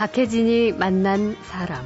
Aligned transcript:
박혜진이 0.00 0.72
만난 0.72 1.36
사람. 1.42 1.84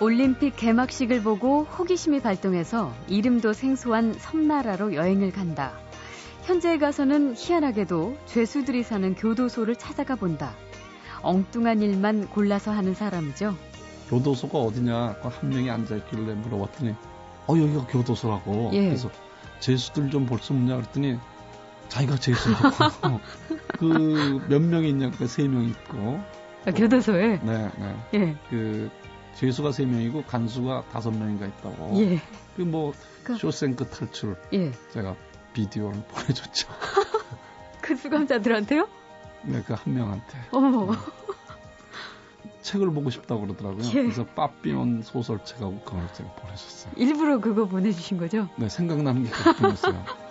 올림픽 0.00 0.54
개막식을 0.54 1.24
보고 1.24 1.64
호기심이 1.64 2.20
발동해서 2.20 2.94
이름도 3.08 3.52
생소한 3.52 4.12
섬나라로 4.12 4.94
여행을 4.94 5.32
간다. 5.32 5.72
현재에 6.44 6.78
가서는 6.78 7.34
희한하게도 7.36 8.16
죄수들이 8.26 8.84
사는 8.84 9.16
교도소를 9.16 9.74
찾아가 9.74 10.14
본다. 10.14 10.52
엉뚱한 11.22 11.82
일만 11.82 12.28
골라서 12.28 12.70
하는 12.70 12.94
사람이죠. 12.94 13.56
교도소가 14.10 14.56
어디냐 14.56 15.16
한 15.20 15.48
명이 15.50 15.68
앉아있길래 15.68 16.34
물어봤더니 16.34 16.94
어 17.48 17.58
여기가 17.58 17.88
교도소라고 17.88 18.70
예. 18.74 18.84
그래서 18.84 19.10
죄수들 19.58 20.10
좀 20.10 20.26
볼 20.26 20.38
수 20.38 20.52
없냐 20.52 20.76
그랬더니 20.76 21.18
자기가 21.88 22.16
죄수라고 22.16 23.20
그 23.78 24.40
몇 24.48 24.60
명이 24.60 24.88
있냐 24.90 25.06
그러니까 25.10 25.26
세 25.26 25.46
명 25.48 25.64
있고 25.64 26.20
아, 26.66 26.70
교도소에? 26.72 27.40
네, 27.42 27.70
네. 27.78 27.96
예. 28.14 28.36
그 28.50 28.90
죄수가 29.36 29.72
세 29.72 29.84
명이고 29.86 30.24
간수가 30.24 30.84
다섯 30.92 31.10
명인가 31.12 31.46
있다고 31.46 31.92
예. 32.00 32.20
그뭐 32.56 32.92
그- 33.24 33.36
쇼생크 33.36 33.88
탈출 33.88 34.36
예. 34.52 34.72
제가 34.92 35.14
비디오를 35.52 36.02
보내줬죠 36.08 36.68
그 37.80 37.96
수감자들한테요? 37.96 38.88
네 39.44 39.62
그 39.62 39.72
한 39.74 39.94
명한테 39.94 40.38
어머. 40.50 40.92
책을 42.62 42.90
보고 42.90 43.08
싶다고 43.08 43.42
그러더라고요 43.42 43.82
예. 43.88 43.92
그래서 44.02 44.24
빠삐온 44.26 45.02
소설책하고 45.02 45.80
그걸 45.84 46.02
제가 46.12 46.28
보내줬어요 46.34 46.92
일부러 46.96 47.40
그거 47.40 47.64
보내주신 47.66 48.18
거죠? 48.18 48.48
네 48.56 48.68
생각나는 48.68 49.24
게 49.24 49.30
그뿐이었어요 49.30 50.04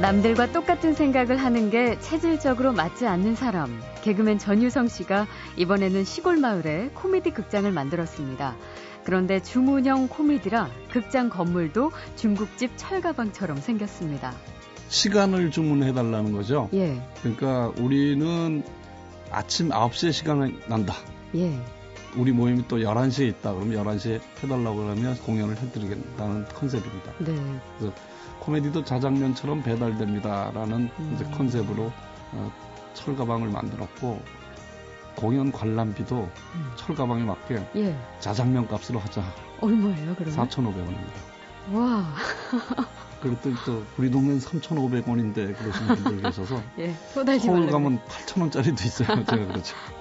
남들과 0.00 0.52
똑같은 0.52 0.92
생각을 0.92 1.38
하는 1.38 1.70
게 1.70 1.98
체질적으로 2.00 2.72
맞지 2.74 3.06
않는 3.06 3.34
사람. 3.34 3.80
개그맨 4.02 4.38
전유성 4.38 4.88
씨가 4.88 5.26
이번에는 5.56 6.04
시골 6.04 6.36
마을에 6.36 6.90
코미디 6.92 7.30
극장을 7.30 7.70
만들었습니다. 7.72 8.56
그런데 9.04 9.40
주문형 9.40 10.08
코미디라 10.08 10.68
극장 10.90 11.30
건물도 11.30 11.92
중국집 12.14 12.72
철가방처럼 12.76 13.56
생겼습니다. 13.56 14.34
시간을 14.88 15.50
주문해 15.50 15.94
달라는 15.94 16.32
거죠. 16.32 16.68
예, 16.74 17.00
그러니까 17.22 17.72
우리는 17.78 18.62
아침 19.30 19.70
9시에 19.70 20.12
시간이 20.12 20.58
난다. 20.68 20.94
예, 21.36 21.58
우리 22.16 22.32
모임이 22.32 22.66
또 22.68 22.78
11시에 22.78 23.28
있다. 23.28 23.52
그러면 23.52 23.84
11시에 23.84 24.20
해달라고 24.42 24.76
그러면 24.76 25.16
공연을 25.18 25.56
해드리겠다는 25.58 26.46
컨셉입니다. 26.48 27.12
네. 27.18 27.60
코미디도 28.40 28.84
자장면처럼 28.84 29.62
배달됩니다라는 29.62 30.90
음. 30.98 31.32
컨셉으로 31.36 31.92
어, 32.32 32.52
철가방을 32.94 33.48
만들었고 33.48 34.20
공연 35.16 35.50
관람비도 35.50 36.16
음. 36.54 36.70
철가방에 36.76 37.24
맞게 37.24 37.66
예. 37.76 37.96
자장면 38.20 38.68
값으로 38.68 38.98
하자. 39.00 39.22
얼마예요, 39.60 40.14
그러면? 40.16 40.48
4,500원입니다. 40.48 41.72
와, 41.72 42.04
그랬더니 43.20 43.56
또 43.64 43.82
우리 43.96 44.10
동네는 44.10 44.38
3,500원인데 44.38 45.56
그러시는 45.56 45.96
분들 45.96 46.22
계셔서 46.22 46.62
예. 46.78 46.94
서울. 47.38 47.70
가면 47.70 47.98
8,000원짜리도 48.06 48.84
있어요. 48.84 49.24
제가 49.24 49.46
그렇죠. 49.46 49.74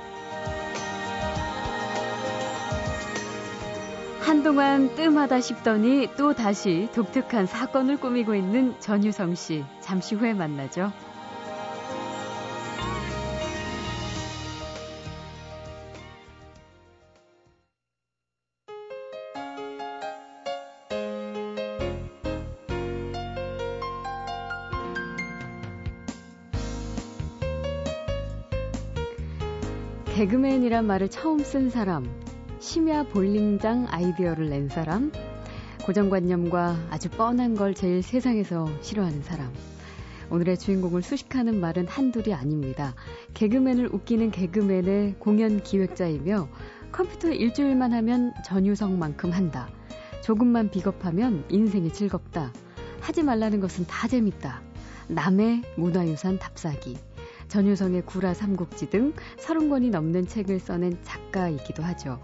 한동안 4.26 4.96
뜸하다 4.96 5.40
싶더니 5.40 6.10
또 6.18 6.34
다시 6.34 6.90
독특한 6.96 7.46
사건을 7.46 7.98
꾸미고 7.98 8.34
있는 8.34 8.74
전유성 8.80 9.36
씨. 9.36 9.64
잠시 9.82 10.16
후에 10.16 10.34
만나죠. 10.34 10.92
개그맨이란 30.16 30.88
말을 30.88 31.10
처음 31.10 31.40
쓴 31.40 31.70
사람, 31.70 32.10
심야 32.66 33.04
볼링장 33.04 33.86
아이디어를 33.92 34.50
낸 34.50 34.70
사람, 34.70 35.12
고정관념과 35.86 36.88
아주 36.90 37.12
뻔한 37.12 37.54
걸 37.54 37.76
제일 37.76 38.02
세상에서 38.02 38.68
싫어하는 38.82 39.22
사람. 39.22 39.54
오늘의 40.32 40.58
주인공을 40.58 41.04
수식하는 41.04 41.60
말은 41.60 41.88
한둘이 41.88 42.34
아닙니다. 42.34 42.96
개그맨을 43.36 43.94
웃기는 43.94 44.32
개그맨의 44.32 45.18
공연 45.20 45.62
기획자이며 45.62 46.50
컴퓨터 46.92 47.30
일주일만 47.30 47.94
하면 47.94 48.34
전유성만큼 48.44 49.30
한다. 49.30 49.70
조금만 50.24 50.72
비겁하면 50.72 51.46
인생이 51.50 51.94
즐겁다. 51.94 52.52
하지 53.00 53.22
말라는 53.22 53.60
것은 53.60 53.86
다 53.86 54.08
재밌다. 54.08 54.64
남의 55.08 55.62
문화유산 55.78 56.40
답사기. 56.40 56.98
전유성의 57.48 58.08
구라 58.08 58.34
삼국지 58.34 58.90
등 58.90 59.14
30권이 59.38 59.92
넘는 59.92 60.26
책을 60.26 60.60
써낸 60.60 60.98
작가이기도 61.04 61.84
하죠. 61.84 62.20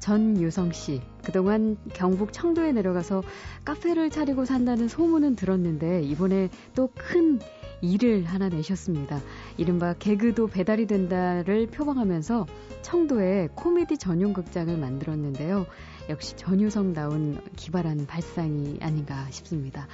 전유성 0.00 0.72
씨, 0.72 1.00
그동안 1.24 1.76
경북 1.94 2.32
청도에 2.32 2.72
내려가서 2.72 3.22
카페를 3.64 4.10
차리고 4.10 4.44
산다는 4.44 4.88
소문은 4.88 5.36
들었는데 5.36 6.02
이번에 6.02 6.48
또 6.74 6.88
큰 6.94 7.38
일을 7.80 8.24
하나 8.24 8.48
내셨습니다. 8.48 9.20
이른바 9.56 9.94
개그도 9.94 10.48
배달이 10.48 10.86
된다를 10.86 11.68
표방하면서 11.68 12.46
청도에 12.82 13.50
코미디 13.54 13.98
전용 13.98 14.32
극장을 14.32 14.76
만들었는데요. 14.76 15.66
역시 16.08 16.36
전유성다운 16.36 17.40
기발한 17.56 18.06
발상이 18.06 18.78
아닌가 18.80 19.26
싶습니다. 19.30 19.86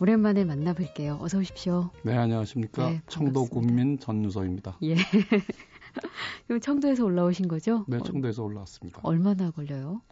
오랜만에 0.00 0.44
만나뵐게요. 0.44 1.20
어서 1.20 1.38
오십시오. 1.38 1.90
네, 2.04 2.16
안녕하십니까. 2.16 2.88
네, 2.90 3.02
청도. 3.08 3.46
군민 3.46 3.98
전유서입니다. 3.98 4.78
예. 4.84 4.94
그럼 6.46 6.60
청도에서 6.60 7.04
올라오신 7.04 7.48
거죠? 7.48 7.84
네, 7.88 7.96
어, 7.96 8.00
청도에서 8.00 8.42
올라왔습니다. 8.42 9.00
얼마나 9.02 9.50
걸려요? 9.50 10.02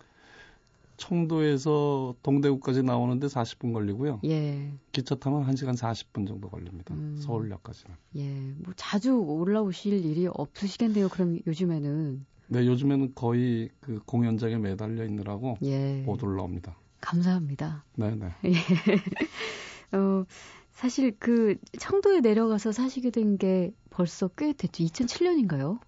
청도에서 0.98 2.16
동대구까지 2.22 2.82
나오는데 2.82 3.28
40분 3.28 3.72
걸리고요. 3.72 4.20
예, 4.24 4.72
기차 4.92 5.14
타면 5.14 5.46
1시간 5.46 5.76
40분 5.76 6.26
정도 6.26 6.48
걸립니다. 6.48 6.94
음. 6.94 7.16
서울역까지는. 7.20 7.96
예. 8.16 8.54
뭐 8.58 8.74
자주 8.76 9.14
올라오실 9.16 10.04
일이 10.04 10.26
없으시겠네요. 10.26 11.08
그럼 11.08 11.38
요즘에는. 11.46 12.26
네, 12.48 12.66
요즘에는 12.66 13.14
거의 13.14 13.70
그 13.80 14.00
공연장에 14.06 14.56
매달려 14.58 15.04
있느라고 15.04 15.58
예. 15.62 16.02
못 16.04 16.22
올라옵니다. 16.22 16.76
감사합니다. 17.00 17.84
네, 17.94 18.14
네. 18.16 18.32
어, 19.92 20.24
사실 20.78 21.12
그 21.18 21.56
청도에 21.76 22.20
내려가서 22.20 22.70
사시게 22.70 23.10
된 23.10 23.36
게 23.36 23.72
벌써 23.90 24.28
꽤 24.28 24.52
됐죠. 24.52 24.84
2007년인가요? 24.84 25.80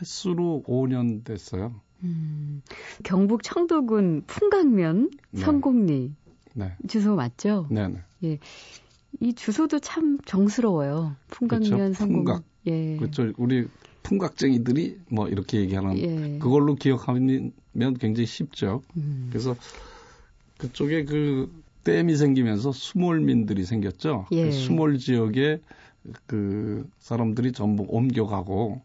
횟수로 0.00 0.64
5년 0.66 1.22
됐어요. 1.22 1.78
음, 2.02 2.62
경북 3.04 3.42
청도군 3.42 4.22
풍강면 4.26 5.10
네. 5.32 5.40
성곡리 5.42 6.14
네. 6.54 6.72
주소 6.88 7.14
맞죠? 7.14 7.66
네, 7.70 7.88
네. 8.20 8.38
이 9.20 9.34
주소도 9.34 9.80
참 9.80 10.18
정스러워요. 10.24 11.14
풍강면 11.28 11.70
그렇죠. 11.70 11.92
성곡. 11.92 12.24
풍각. 12.24 12.44
예. 12.68 12.96
그렇죠. 12.96 13.30
우리 13.36 13.68
풍각쟁이들이 14.02 14.98
뭐 15.10 15.28
이렇게 15.28 15.60
얘기하는 15.60 15.98
예. 15.98 16.38
그걸로 16.38 16.74
기억하면 16.74 17.52
굉장히 18.00 18.24
쉽죠. 18.24 18.82
음. 18.96 19.26
그래서 19.28 19.54
그쪽에 20.56 21.04
그 21.04 21.52
댐이 21.88 22.16
생기면서 22.16 22.70
수몰민들이 22.72 23.64
생겼죠. 23.64 24.26
예. 24.32 24.44
그 24.44 24.52
수몰 24.52 24.98
지역에 24.98 25.60
그 26.26 26.86
사람들이 26.98 27.52
전부 27.52 27.86
옮겨가고 27.88 28.82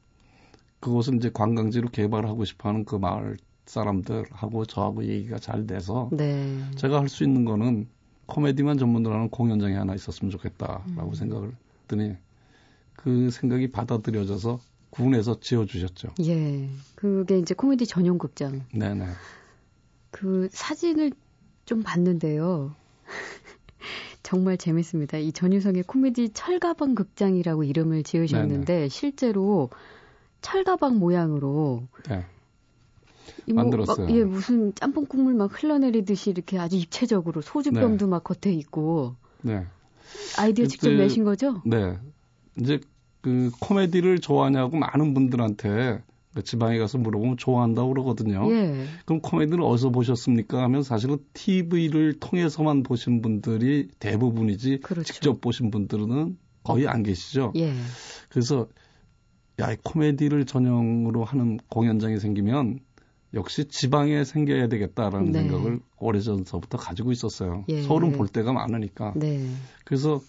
그곳은 0.80 1.18
이제 1.18 1.30
관광지로 1.34 1.90
개발하고 1.90 2.46
싶어하는 2.46 2.86
그 2.86 2.96
마을 2.96 3.38
사람들하고 3.66 4.66
저하고 4.66 5.04
얘기가 5.06 5.38
잘 5.40 5.68
돼서 5.68 6.10
네. 6.14 6.58
제가 6.76 7.00
할 7.00 7.10
수 7.10 7.24
있는 7.24 7.44
거는 7.46 7.88
코미디만 8.26 8.78
전문으로 8.78 9.16
하는 9.16 9.30
공연장이 9.30 9.74
하나 9.76 9.96
있었으면 9.96 10.32
좋겠다라고 10.32 11.10
음. 11.10 11.14
생각을 11.14 11.52
했더니 11.82 12.16
그 12.96 13.30
생각이 13.32 13.72
받아들여져서 13.72 14.60
군에서 14.92 15.40
지어주셨죠. 15.42 16.10
예. 16.22 16.70
그게 16.96 17.38
이제 17.40 17.54
코미디 17.54 17.86
전용 17.86 18.18
극장. 18.18 18.62
네네. 18.74 19.08
그 20.12 20.48
사진을 20.52 21.12
좀 21.66 21.84
봤는데요. 21.84 22.76
정말 24.24 24.58
재밌습니다. 24.58 25.18
이 25.18 25.32
전유성의 25.32 25.84
코미디 25.84 26.30
철가방 26.30 26.96
극장이라고 26.96 27.64
이름을 27.64 28.04
지으셨는데 28.04 28.90
실제로 28.90 29.70
철가방 30.42 31.00
모양으로 31.00 31.88
네. 32.10 32.26
이뭐 33.48 33.64
만들었어요. 33.64 34.08
막, 34.08 34.16
예, 34.16 34.24
무슨 34.24 34.74
짬뽕 34.76 35.06
국물 35.06 35.34
막 35.34 35.52
흘러내리듯이 35.52 36.30
이렇게 36.30 36.58
아주 36.60 36.78
입체적으로 36.78 37.42
소주병도 37.42 38.08
막 38.08 38.24
겉에 38.24 38.54
있고. 38.54 39.16
네. 39.42 39.66
아이디어 40.38 40.68
직접 40.68 40.92
내신 40.92 41.24
거죠? 41.24 41.62
네. 41.66 41.98
이제 42.60 42.80
그 43.22 43.52
코미디를 43.60 44.20
좋아하냐고 44.20 44.78
많은 44.78 45.14
분들한테 45.14 46.04
그 46.06 46.13
지방에 46.42 46.80
가서 46.80 46.98
물어보면 46.98 47.38
좋아한다고 47.38 47.90
그러거든요. 47.90 48.52
예. 48.52 48.86
그럼 49.06 49.22
코미디를 49.22 49.62
어디서 49.62 49.92
보셨습니까? 49.92 50.64
하면 50.64 50.84
사실은 50.84 51.18
TV를 51.34 52.20
통해서만 52.20 52.84
보신 52.84 53.22
분들이 53.22 53.88
대부분이지 54.00 54.80
그렇죠. 54.82 55.14
직접 55.14 55.42
보신 55.42 55.70
분들은 55.70 56.38
거의 56.64 56.88
안 56.88 57.04
계시죠. 57.04 57.54
예. 57.56 57.74
그래서 58.30 58.68
야, 59.60 59.72
이 59.72 59.78
코미디를 59.84 60.46
전형으로 60.46 61.24
하는 61.24 61.60
공연장이 61.70 62.20
생기면 62.20 62.80
역시 63.36 63.66
지방에 63.66 64.24
생겨야 64.24 64.68
되겠다라는 64.68 65.32
네. 65.32 65.40
생각을 65.42 65.80
오래전서부터 65.98 66.78
가지고 66.78 67.12
있었어요. 67.12 67.66
예. 67.70 67.82
서울은 67.84 68.14
볼 68.14 68.28
데가 68.28 68.54
많으니까. 68.54 69.14
네. 69.16 69.48
그래서 69.86 70.22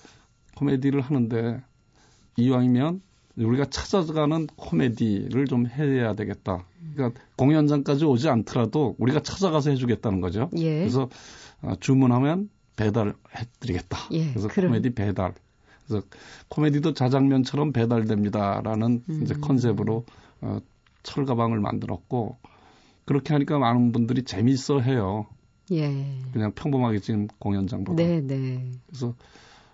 코미디를 0.57 1.01
하는데 1.01 1.63
이왕이면 2.37 3.03
우리가 3.37 3.67
찾아가는 3.67 4.47
코미디를 4.47 5.47
좀 5.47 5.67
해야 5.67 6.15
되겠다. 6.15 6.65
그러니까 6.95 7.21
공연장까지 7.37 8.05
오지 8.05 8.29
않더라도 8.29 8.95
우리가 8.99 9.21
찾아가서 9.23 9.71
해주겠다는 9.71 10.21
거죠. 10.21 10.51
예. 10.57 10.79
그래서 10.79 11.09
어, 11.63 11.75
주문하면 11.81 12.49
배달해드리겠다. 12.77 13.99
예, 14.13 14.31
그래서 14.31 14.49
그럼. 14.49 14.71
코미디 14.71 14.91
배달. 14.95 15.35
그래서 15.87 16.07
코미디도 16.49 16.95
자장면처럼 16.95 17.73
배달됩니다라는 17.73 19.03
이제 19.23 19.35
음. 19.35 19.41
컨셉으로 19.41 20.05
어, 20.41 20.61
철가방을 21.03 21.61
만들었고 21.61 22.37
그렇게 23.05 23.35
하니까 23.35 23.59
많은 23.59 23.93
분들이 23.93 24.23
재밌어 24.23 24.81
해요. 24.81 25.27
예. 25.73 26.05
그냥 26.33 26.53
평범하게 26.53 27.01
지금 27.01 27.27
공연장보다. 27.39 28.03
네, 28.03 28.21
네. 28.21 28.71
그래서 28.87 29.15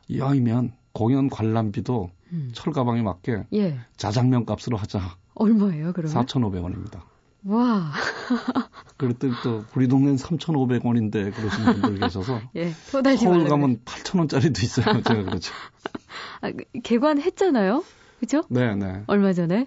이왕이면 0.09 0.73
공연 0.93 1.29
관람비도 1.29 2.11
음. 2.33 2.51
철가방에 2.53 3.03
맞게 3.03 3.45
예. 3.55 3.79
자장면 3.97 4.45
값으로 4.45 4.77
하자. 4.77 5.17
얼마예요, 5.35 5.93
그러면? 5.93 6.15
4,500원입니다. 6.27 7.01
와. 7.45 7.91
그랬더니 8.99 9.33
또 9.43 9.65
우리 9.75 9.89
동네는 9.89 10.17
3,500원인데 10.17 11.35
그러신 11.35 11.65
분들 11.65 11.99
계셔서 12.01 12.41
예. 12.57 12.71
서울. 12.71 13.49
가면 13.49 13.81
8,000원짜리도 13.85 14.63
있어요. 14.63 15.01
제가 15.03 15.23
그렇죠. 15.25 15.53
아, 16.43 16.51
개관했잖아요. 16.83 17.83
그죠? 18.21 18.43
네, 18.51 18.75
네. 18.75 19.03
얼마 19.07 19.33
전에? 19.33 19.67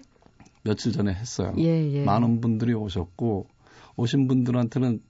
며칠 0.62 0.92
전에 0.92 1.12
했어요. 1.12 1.52
예, 1.58 1.92
예. 1.92 2.04
많은 2.04 2.40
분들이 2.40 2.72
오셨고 2.72 3.48
오신 3.96 4.28
분들한테는 4.28 5.00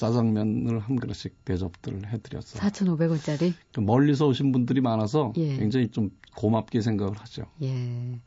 짜장면을 0.00 0.78
한 0.78 0.96
그릇씩 0.96 1.44
대접들을 1.44 2.10
해드렸어요. 2.10 2.60
4,500원짜리? 2.62 3.52
그 3.72 3.80
멀리서 3.80 4.26
오신 4.26 4.50
분들이 4.50 4.80
많아서 4.80 5.34
예. 5.36 5.56
굉장히 5.58 5.90
좀 5.90 6.10
고맙게 6.36 6.80
생각을 6.80 7.14
하죠. 7.18 7.42
예. 7.62 8.18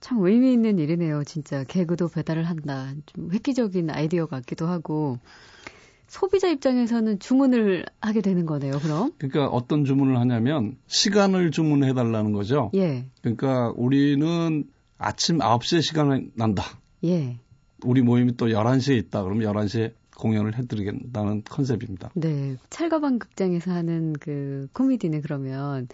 참 0.00 0.24
의미 0.24 0.52
있는 0.52 0.78
일이네요, 0.78 1.24
진짜. 1.24 1.64
개그도 1.64 2.08
배달을 2.08 2.44
한다. 2.44 2.94
좀 3.04 3.30
획기적인 3.30 3.90
아이디어 3.90 4.26
같기도 4.26 4.66
하고. 4.66 5.18
소비자 6.08 6.48
입장에서는 6.48 7.18
주문을 7.18 7.84
하게 8.00 8.20
되는 8.22 8.46
거네요, 8.46 8.78
그럼? 8.78 9.12
그러니까 9.18 9.48
어떤 9.48 9.84
주문을 9.84 10.18
하냐면 10.18 10.76
시간을 10.86 11.50
주문해 11.50 11.94
달라는 11.94 12.32
거죠. 12.32 12.70
예, 12.74 13.06
그러니까 13.22 13.72
우리는 13.76 14.64
아침 14.98 15.38
9시에 15.38 15.82
시간이 15.82 16.30
난다. 16.34 16.62
예. 17.04 17.38
우리 17.84 18.02
모임이 18.02 18.36
또 18.36 18.46
11시에 18.46 18.96
있다. 18.98 19.24
그럼 19.24 19.40
11시에 19.40 19.92
공연을 20.18 20.56
해드리겠다는 20.56 21.42
컨셉입니다. 21.44 22.10
네. 22.14 22.56
찰가방 22.70 23.18
극장에서 23.18 23.70
하는 23.70 24.12
그 24.14 24.68
코미디는 24.72 25.22
그러면 25.22 25.88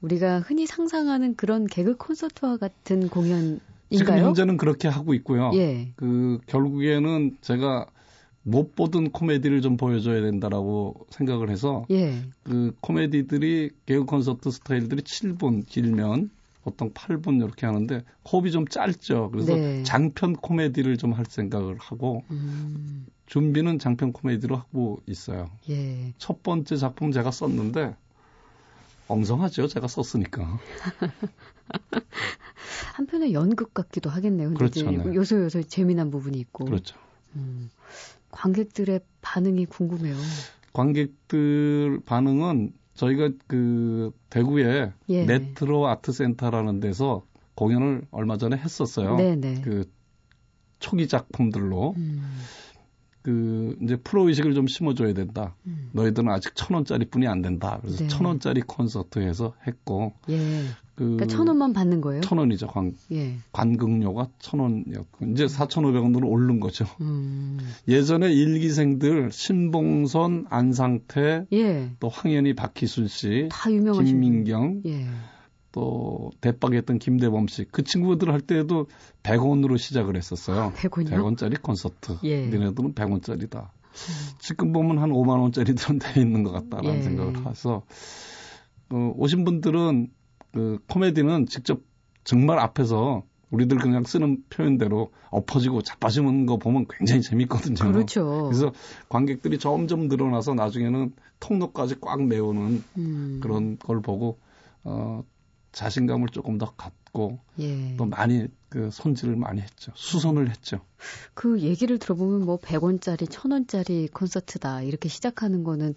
우리가 0.00 0.40
흔히 0.40 0.66
상상하는 0.66 1.34
그런 1.36 1.66
개그 1.66 1.96
콘서트와 1.96 2.56
같은 2.56 3.02
지금 3.02 3.08
공연인가요? 3.08 4.26
현재는 4.26 4.56
그렇게 4.56 4.88
하고 4.88 5.14
있고요. 5.14 5.50
예. 5.54 5.92
그 5.96 6.38
결국에는 6.46 7.36
제가 7.40 7.86
못 8.42 8.74
보던 8.74 9.10
코미디를 9.10 9.60
좀 9.60 9.76
보여줘야 9.76 10.22
된다라고 10.22 11.06
생각을 11.10 11.50
해서 11.50 11.84
예. 11.90 12.22
그 12.42 12.74
코미디들이 12.80 13.70
개그 13.86 14.04
콘서트 14.06 14.50
스타일들이 14.50 15.02
7분 15.02 15.66
길면 15.66 16.30
보통 16.62 16.92
8분 16.92 17.38
이렇게 17.42 17.66
하는데 17.66 18.04
호흡이 18.30 18.50
좀 18.52 18.66
짧죠. 18.68 19.30
그래서 19.30 19.54
네. 19.54 19.82
장편 19.82 20.34
코미디를 20.36 20.96
좀 20.98 21.12
할 21.12 21.24
생각을 21.26 21.76
하고 21.78 22.22
음, 22.30 23.06
준비는 23.26 23.78
장편 23.78 24.12
코미디로 24.12 24.56
하고 24.56 25.00
있어요. 25.06 25.50
예. 25.68 26.12
첫 26.18 26.42
번째 26.42 26.76
작품 26.76 27.12
제가 27.12 27.30
썼는데 27.30 27.96
엉성하죠. 29.08 29.66
제가 29.68 29.88
썼으니까. 29.88 30.58
한편에 32.94 33.32
연극 33.32 33.74
같기도 33.74 34.10
하겠네요. 34.10 34.48
근데 34.48 34.58
그렇죠, 34.58 34.90
네. 34.90 35.14
요소 35.14 35.42
요소 35.44 35.62
재미난 35.64 36.10
부분이 36.10 36.38
있고. 36.38 36.64
그렇죠. 36.64 36.96
음, 37.36 37.70
관객들의 38.30 39.00
반응이 39.22 39.66
궁금해요. 39.66 40.16
관객들 40.72 42.00
반응은 42.06 42.72
저희가 43.00 43.30
그 43.46 44.12
대구에 44.28 44.92
예. 45.08 45.24
네트로 45.24 45.86
아트 45.88 46.12
센터라는 46.12 46.80
데서 46.80 47.24
공연을 47.54 48.02
얼마 48.10 48.36
전에 48.36 48.58
했었어요. 48.58 49.16
네네. 49.16 49.62
그 49.62 49.90
초기 50.80 51.08
작품들로 51.08 51.94
음, 51.96 52.22
그 53.22 53.76
이제 53.82 53.96
프로 53.96 54.28
의식을 54.28 54.54
좀 54.54 54.66
심어줘야 54.66 55.12
된다. 55.12 55.54
음. 55.66 55.90
너희들은 55.92 56.30
아직 56.30 56.54
천 56.54 56.74
원짜리 56.74 57.04
뿐이 57.04 57.26
안 57.26 57.42
된다. 57.42 57.78
그래서 57.82 58.04
네. 58.04 58.08
천 58.08 58.24
원짜리 58.26 58.62
콘서트에서 58.62 59.54
했고 59.66 60.14
예. 60.30 60.64
그 60.94 61.04
그러니까 61.04 61.26
천 61.26 61.48
원만 61.48 61.72
받는 61.72 62.00
거예요? 62.00 62.20
천 62.20 62.38
원이죠. 62.38 62.66
관, 62.66 62.94
예. 63.12 63.36
관극료가 63.52 64.28
천 64.38 64.60
원이었고 64.60 65.26
이제 65.32 65.48
사천 65.48 65.84
오백 65.86 66.02
원으로 66.02 66.28
오른 66.28 66.60
거죠. 66.60 66.86
음, 67.00 67.58
예전에 67.88 68.30
일기생들 68.32 69.32
신봉선, 69.32 70.46
안상태, 70.50 71.46
예. 71.52 71.90
또 72.00 72.08
황현희, 72.10 72.54
박희순 72.54 73.08
씨, 73.08 73.48
김민경, 74.04 74.82
분. 74.82 74.92
예. 74.92 75.06
또 75.72 76.30
대박했던 76.40 76.98
김대범 76.98 77.48
씨. 77.48 77.64
그 77.70 77.82
친구들 77.82 78.32
할 78.32 78.40
때도 78.40 78.86
100원으로 79.22 79.78
시작을 79.78 80.16
했었어요. 80.16 80.72
100원이요? 80.76 81.10
100원짜리 81.10 81.60
콘서트. 81.62 82.18
예. 82.24 82.46
니네들은 82.46 82.94
100원짜리다. 82.94 83.68
지금 84.38 84.72
보면 84.72 84.98
한 84.98 85.10
5만 85.10 85.40
원짜리들은 85.40 85.98
돼 85.98 86.20
있는 86.20 86.42
것 86.42 86.52
같다라는 86.52 86.98
예. 86.98 87.02
생각을 87.02 87.46
해서 87.46 87.82
어, 88.90 89.12
오신 89.16 89.44
분들은 89.44 90.10
그 90.52 90.78
코미디는 90.88 91.46
직접 91.46 91.80
정말 92.24 92.58
앞에서 92.58 93.22
우리들 93.50 93.78
그냥 93.78 94.04
쓰는 94.04 94.44
표현대로 94.48 95.10
엎어지고 95.30 95.82
자빠지는 95.82 96.46
거 96.46 96.56
보면 96.56 96.86
굉장히 96.88 97.20
재밌거든요. 97.22 97.92
그렇죠. 97.92 98.44
그래서 98.44 98.72
관객들이 99.08 99.58
점점 99.58 100.08
늘어나서 100.08 100.54
나중에는 100.54 101.12
통로까지 101.40 101.96
꽉 102.00 102.22
메우는 102.22 102.84
음, 102.98 103.40
그런 103.42 103.78
걸 103.78 104.00
보고 104.00 104.38
어 104.84 105.24
자신감을 105.72 106.28
조금 106.28 106.58
더 106.58 106.72
갖고 106.76 107.38
예. 107.58 107.96
또 107.96 108.06
많이 108.06 108.48
그 108.68 108.90
손질을 108.90 109.36
많이 109.36 109.60
했죠. 109.60 109.92
수선을 109.94 110.50
했죠. 110.50 110.80
그 111.34 111.60
얘기를 111.60 111.98
들어보면 111.98 112.44
뭐 112.44 112.58
100원짜리, 112.58 113.28
1000원짜리 113.28 114.12
콘서트다. 114.12 114.82
이렇게 114.82 115.08
시작하는 115.08 115.64
거는 115.64 115.94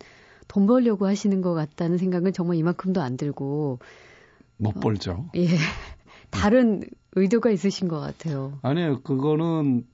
돈 0.48 0.68
벌려고 0.68 1.08
하시는 1.08 1.42
것 1.42 1.54
같다는 1.54 1.98
생각은 1.98 2.34
정말 2.34 2.58
이만큼도 2.58 3.02
안 3.02 3.18
들고, 3.18 3.80
못 4.58 4.74
벌죠. 4.80 5.30
예. 5.36 5.48
다른 6.30 6.84
의도가 7.16 7.52
있으신 7.52 7.88
것 7.88 8.00
같아요. 8.00 8.60
아니에요. 8.62 9.02
그거는 9.02 9.86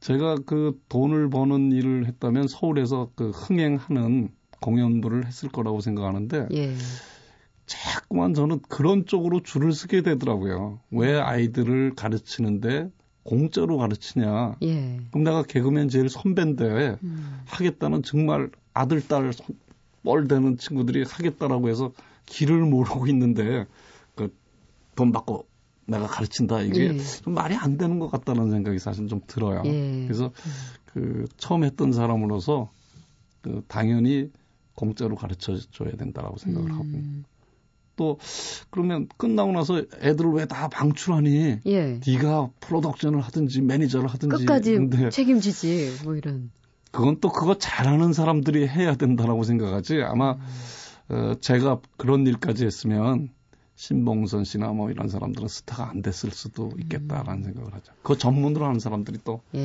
제가 0.00 0.36
그 0.46 0.80
돈을 0.88 1.28
버는 1.28 1.72
일을 1.72 2.06
했다면 2.06 2.46
서울에서 2.48 3.10
그 3.16 3.30
흥행하는 3.30 4.30
공연부를 4.60 5.26
했을 5.26 5.48
거라고 5.48 5.80
생각하는데 5.80 6.48
예. 6.52 6.74
자꾸만 7.68 8.34
저는 8.34 8.60
그런 8.68 9.06
쪽으로 9.06 9.40
줄을 9.42 9.72
서게 9.72 10.02
되더라고요. 10.02 10.80
왜 10.90 11.18
아이들을 11.20 11.94
가르치는데 11.94 12.90
공짜로 13.22 13.76
가르치냐. 13.78 14.56
예. 14.62 15.00
그럼 15.10 15.22
내가 15.24 15.42
개그맨 15.44 15.88
제일 15.90 16.08
선배인데 16.08 16.96
음, 17.02 17.40
하겠다는 17.46 18.02
정말 18.02 18.50
아들, 18.74 19.06
딸, 19.06 19.32
손- 19.32 19.56
뻘 20.02 20.26
되는 20.26 20.56
친구들이 20.56 21.04
하겠다라고 21.06 21.68
해서 21.68 21.92
길을 22.26 22.64
모르고 22.64 23.06
있는데 23.08 23.66
그 24.16 24.32
돈 24.94 25.12
받고 25.12 25.46
내가 25.86 26.06
가르친다. 26.08 26.60
이게 26.62 26.88
예. 26.94 26.98
좀 27.22 27.34
말이 27.34 27.54
안 27.54 27.76
되는 27.78 27.98
것 28.00 28.10
같다는 28.10 28.50
생각이 28.50 28.78
사실 28.80 29.06
좀 29.06 29.20
들어요. 29.28 29.62
예. 29.66 30.04
그래서 30.06 30.32
그 30.86 31.26
처음 31.36 31.62
했던 31.64 31.92
사람으로서 31.92 32.70
그 33.42 33.62
당연히 33.68 34.30
공짜로 34.74 35.14
가르쳐 35.16 35.56
줘야 35.70 35.92
된다라고 35.92 36.36
생각을 36.38 36.72
하고 36.72 36.82
음, 36.84 37.24
또 37.98 38.18
그러면 38.70 39.08
끝나고 39.18 39.52
나서 39.52 39.82
애들을 40.00 40.30
왜 40.32 40.46
다 40.46 40.68
방출하니? 40.68 41.58
예. 41.66 42.00
네가 42.06 42.48
프로덕션을 42.60 43.20
하든지 43.20 43.60
매니저를 43.60 44.08
하든지 44.08 44.46
끝까지 44.46 44.78
책임지지, 45.12 45.98
뭐 46.04 46.16
이런. 46.16 46.50
그건 46.90 47.20
또 47.20 47.30
그거 47.30 47.58
잘하는 47.58 48.14
사람들이 48.14 48.66
해야 48.66 48.94
된다라고 48.94 49.42
생각하지 49.42 50.00
아마 50.02 50.38
어, 51.10 51.34
제가 51.40 51.80
그런 51.98 52.26
일까지 52.26 52.64
했으면 52.64 53.28
신봉선 53.74 54.44
씨나 54.44 54.72
뭐 54.72 54.90
이런 54.90 55.08
사람들은 55.08 55.48
스타가 55.48 55.90
안 55.90 56.00
됐을 56.02 56.30
수도 56.30 56.72
있겠다라는 56.80 57.40
음. 57.40 57.42
생각을 57.44 57.74
하죠. 57.74 57.92
그 58.02 58.16
전문으로 58.18 58.64
하는 58.66 58.80
사람들이 58.80 59.18
또 59.24 59.40
예. 59.54 59.60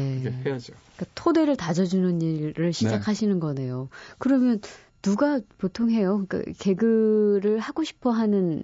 해야죠. 0.45 0.73
그러니까 0.95 1.05
토대를 1.15 1.55
다져주는 1.55 2.21
일을 2.21 2.53
네. 2.65 2.71
시작하시는 2.71 3.33
네. 3.35 3.39
거네요. 3.39 3.89
그러면 4.19 4.59
누가 5.03 5.39
보통 5.59 5.91
해요? 5.91 6.25
그러니까 6.27 6.51
개그를 6.57 7.59
하고 7.59 7.83
싶어 7.83 8.09
하는 8.09 8.63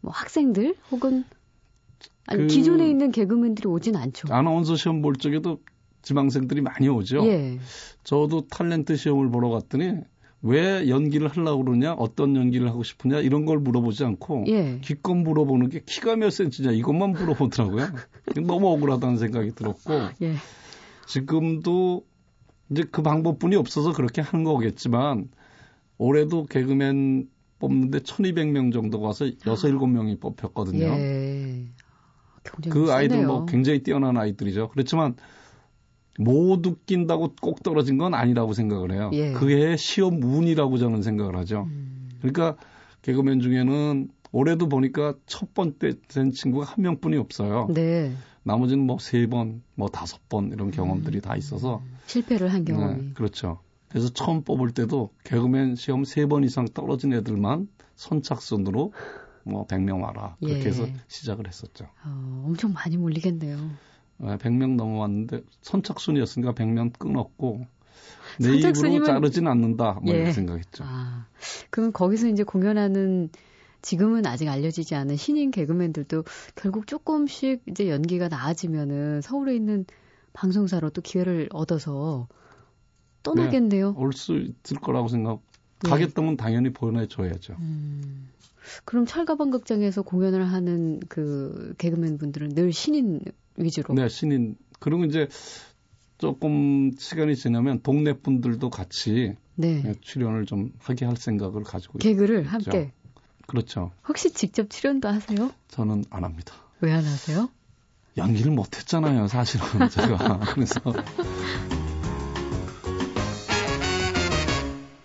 뭐 0.00 0.12
학생들 0.12 0.76
혹은 0.90 1.24
아니, 2.26 2.42
그 2.42 2.46
기존에 2.46 2.88
있는 2.88 3.10
개그맨들이 3.10 3.68
오진 3.68 3.96
않죠. 3.96 4.32
아나운서 4.32 4.76
시험 4.76 5.02
볼 5.02 5.16
적에도 5.16 5.60
지망생들이 6.02 6.62
많이 6.62 6.88
오죠. 6.88 7.26
예. 7.26 7.58
저도 8.04 8.46
탤런트 8.48 8.96
시험을 8.96 9.30
보러 9.30 9.50
갔더니 9.50 9.96
왜 10.42 10.88
연기를 10.88 11.28
하려고 11.28 11.64
그러냐, 11.64 11.92
어떤 11.94 12.34
연기를 12.36 12.68
하고 12.68 12.82
싶으냐 12.82 13.18
이런 13.18 13.44
걸 13.44 13.58
물어보지 13.58 14.04
않고 14.04 14.44
예. 14.46 14.78
기껏 14.80 15.14
물어보는 15.14 15.68
게 15.68 15.82
키가 15.84 16.16
몇 16.16 16.30
센치냐 16.30 16.70
이것만 16.70 17.12
물어보더라고요. 17.12 17.86
너무 18.46 18.68
억울하다는 18.68 19.18
생각이 19.18 19.54
들었고 19.54 19.92
예. 20.22 20.34
지금도 21.06 22.06
이제 22.70 22.84
그 22.90 23.02
방법뿐이 23.02 23.56
없어서 23.56 23.92
그렇게 23.92 24.22
하는 24.22 24.44
거겠지만 24.44 25.28
올해도 26.00 26.46
개그맨 26.46 27.28
뽑는데 27.58 27.98
1200명 27.98 28.72
정도가 28.72 29.08
와서 29.08 29.26
6, 29.26 29.36
7명이 29.44 30.18
뽑혔거든요. 30.18 30.86
예. 30.86 31.66
그 32.70 32.90
아이들 32.90 33.26
뭐 33.26 33.44
굉장히 33.44 33.82
뛰어난 33.82 34.16
아이들이죠. 34.16 34.70
그렇지만 34.70 35.14
모두 36.18 36.76
낀다고 36.86 37.34
꼭 37.42 37.62
떨어진 37.62 37.98
건 37.98 38.14
아니라고 38.14 38.54
생각을 38.54 38.92
해요. 38.92 39.10
예. 39.12 39.32
그게 39.32 39.76
시험 39.76 40.22
운이라고 40.22 40.78
저는 40.78 41.02
생각을 41.02 41.36
하죠. 41.36 41.64
음. 41.68 42.08
그러니까 42.20 42.56
개그맨 43.02 43.40
중에는 43.40 44.08
올해도 44.32 44.70
보니까 44.70 45.14
첫 45.26 45.52
번째 45.52 45.96
된 46.08 46.32
친구가 46.32 46.64
한 46.64 46.82
명뿐이 46.82 47.18
없어요. 47.18 47.68
네. 47.74 48.12
나머지는 48.42 48.86
뭐 48.86 48.96
세 48.98 49.26
번, 49.26 49.62
뭐 49.74 49.88
다섯 49.88 50.26
번 50.30 50.50
이런 50.50 50.70
경험들이 50.70 51.18
음. 51.18 51.20
다 51.20 51.36
있어서 51.36 51.82
실패를 52.06 52.50
한 52.50 52.64
경험이. 52.64 53.02
네, 53.02 53.10
그렇죠. 53.12 53.58
그래서 53.90 54.08
처음 54.08 54.42
뽑을 54.42 54.70
때도 54.70 55.10
개그맨 55.24 55.74
시험 55.74 56.04
세번 56.04 56.44
이상 56.44 56.66
떨어진 56.66 57.12
애들만 57.12 57.68
선착순으로 57.96 58.92
뭐 59.42 59.66
100명 59.66 60.02
와라. 60.02 60.36
그렇게 60.40 60.60
예. 60.60 60.66
해서 60.66 60.86
시작을 61.08 61.46
했었죠. 61.46 61.86
어, 62.04 62.44
엄청 62.46 62.72
많이 62.72 62.96
몰리겠네요. 62.96 63.58
100명 64.20 64.76
넘어왔는데 64.76 65.42
선착순이었으니까 65.62 66.52
100명 66.52 66.92
끊었고 66.98 67.66
내 68.38 68.54
입으로 68.54 69.04
자르진 69.04 69.46
않는다. 69.48 69.98
뭐 70.02 70.14
예. 70.14 70.18
이런 70.20 70.32
생각했죠. 70.32 70.84
아, 70.86 71.26
그럼 71.70 71.92
거기서 71.92 72.28
이제 72.28 72.44
공연하는 72.44 73.30
지금은 73.82 74.26
아직 74.26 74.48
알려지지 74.48 74.94
않은 74.94 75.16
신인 75.16 75.50
개그맨들도 75.50 76.24
결국 76.54 76.86
조금씩 76.86 77.62
이제 77.66 77.88
연기가 77.88 78.28
나아지면은 78.28 79.22
서울에 79.22 79.56
있는 79.56 79.86
방송사로 80.32 80.90
또 80.90 81.00
기회를 81.00 81.48
얻어서 81.52 82.28
떠나겠네요. 83.22 83.92
네, 83.92 83.98
올수 83.98 84.34
있을 84.64 84.78
거라고 84.80 85.08
생각. 85.08 85.40
예. 85.84 85.88
가겠다면 85.88 86.36
당연히 86.36 86.72
보내줘야죠. 86.72 87.54
음. 87.58 88.28
그럼 88.84 89.06
철가방 89.06 89.50
극장에서 89.50 90.02
공연을 90.02 90.44
하는 90.52 91.00
그 91.08 91.74
개그맨 91.78 92.18
분들은 92.18 92.54
늘 92.54 92.72
신인 92.72 93.20
위주로. 93.56 93.94
네, 93.94 94.08
신인. 94.08 94.56
그리고 94.78 95.04
이제 95.04 95.28
조금 96.18 96.92
시간이 96.98 97.34
지나면 97.36 97.80
동네 97.82 98.12
분들도 98.12 98.68
같이 98.70 99.34
네. 99.54 99.82
네 99.82 99.94
출연을 100.00 100.44
좀 100.46 100.72
하게 100.78 101.06
할 101.06 101.16
생각을 101.16 101.64
가지고 101.64 101.98
개그를 101.98 102.40
있죠. 102.40 102.50
함께. 102.50 102.92
그렇죠. 103.46 103.90
혹시 104.06 104.30
직접 104.32 104.68
출연도 104.70 105.08
하세요? 105.08 105.50
저는 105.68 106.04
안 106.10 106.24
합니다. 106.24 106.54
왜 106.80 106.92
안 106.92 107.02
하세요? 107.04 107.48
연기를 108.16 108.52
못 108.52 108.76
했잖아요, 108.76 109.28
사실은 109.28 109.88
제가. 109.88 110.40
그래서 110.54 110.80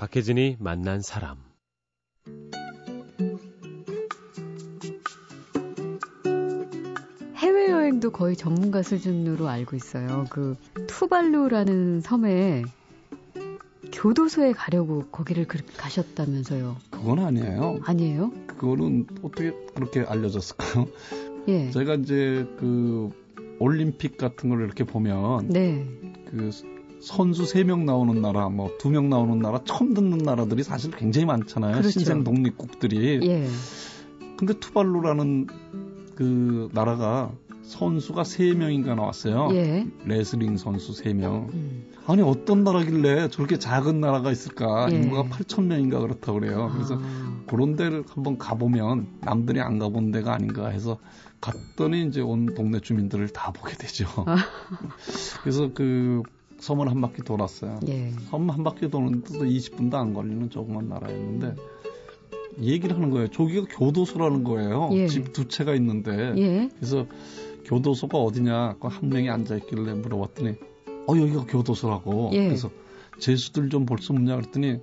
박혜진이 0.06 0.58
만난 0.60 1.02
사람 1.02 1.38
여행도 7.70 8.12
거의 8.12 8.36
전문가 8.36 8.84
수준으로 8.84 9.48
알고 9.48 9.76
있어요. 9.76 10.26
그 10.30 10.56
투발루라는 10.88 12.02
섬에 12.02 12.64
교도소에 13.92 14.54
가려고 14.54 15.06
거기를 15.08 15.48
가셨다면서요. 15.48 16.78
그건 16.92 17.20
아니에요. 17.20 17.80
아니에요? 17.84 18.32
그거는 18.48 19.08
어떻게 19.24 19.54
그렇게 19.74 20.02
알려졌을까요? 20.02 20.88
예. 21.48 21.72
제가 21.72 21.96
이제 21.96 22.48
그 22.60 23.10
올림픽 23.60 24.18
같은 24.18 24.50
걸 24.50 24.62
이렇게 24.62 24.84
보면 24.84 25.48
네. 25.50 25.86
그 26.30 26.52
선수 27.02 27.44
3명 27.44 27.84
나오는 27.84 28.22
나라, 28.22 28.50
뭐 28.50 28.76
2명 28.78 29.06
나오는 29.06 29.40
나라, 29.40 29.62
처음 29.66 29.94
듣는 29.94 30.20
나라들이 30.20 30.64
사실 30.64 30.92
굉장히 30.92 31.26
많잖아요. 31.26 31.74
그렇죠. 31.74 31.92
신생 31.92 32.24
독립국들이. 32.24 33.20
예. 33.28 33.48
근데 34.38 34.54
투발루라는 34.60 35.48
그 36.16 36.70
나라가 36.74 37.32
선수가 37.64 38.24
3명인가 38.24 38.96
나왔어요. 38.96 39.50
예. 39.54 39.88
레슬링 40.06 40.58
선수 40.58 40.92
3명. 40.94 41.54
음. 41.54 41.92
아니 42.08 42.22
어떤 42.22 42.64
나라길래 42.64 43.30
저렇게 43.30 43.58
작은 43.58 44.00
나라가 44.00 44.32
있을까? 44.32 44.88
예. 44.92 44.96
인구가 44.96 45.24
8천 45.24 45.66
명인가 45.66 46.00
그렇다고 46.00 46.40
그래요. 46.40 46.70
그래서 46.74 47.00
아. 47.02 47.44
그런 47.48 47.76
데를 47.76 48.04
한번 48.08 48.38
가보면 48.38 49.08
남들이 49.22 49.60
안 49.60 49.80
가본 49.80 50.12
데가 50.12 50.34
아닌가 50.34 50.68
해서 50.68 51.00
갔더니 51.42 52.08
이제 52.08 52.22
온 52.22 52.54
동네 52.54 52.80
주민들을 52.80 53.30
다 53.30 53.52
보게 53.52 53.76
되죠. 53.76 54.08
아. 54.28 54.38
그래서 55.42 55.72
그 55.74 56.22
섬을 56.60 56.90
한 56.90 57.02
바퀴 57.02 57.22
돌았어요. 57.22 57.80
예. 57.88 58.12
섬한 58.30 58.64
바퀴 58.64 58.90
도는데도 58.90 59.44
20분도 59.46 59.96
안 59.96 60.14
걸리는 60.14 60.50
조그만 60.50 60.88
나라였는데 60.90 61.56
얘기를 62.62 62.96
하는 62.96 63.10
거예요. 63.10 63.28
저기가 63.28 63.66
교도소라는 63.70 64.44
거예요. 64.44 64.90
예. 64.94 65.08
집두 65.08 65.48
채가 65.48 65.76
있는데. 65.76 66.34
예. 66.38 66.70
그래서 66.78 67.06
교도소가 67.66 68.18
어디냐? 68.18 68.78
한 68.80 69.10
명이 69.10 69.30
앉아 69.30 69.56
있길래 69.58 69.94
물어봤더니, 69.96 70.56
어, 71.08 71.18
여기가 71.18 71.46
교도소라고. 71.48 72.30
예. 72.34 72.46
그래서 72.46 72.70
재수들 73.20 73.70
좀 73.70 73.86
볼 73.86 74.00
수 74.00 74.14
없냐? 74.14 74.36
그랬더니, 74.38 74.80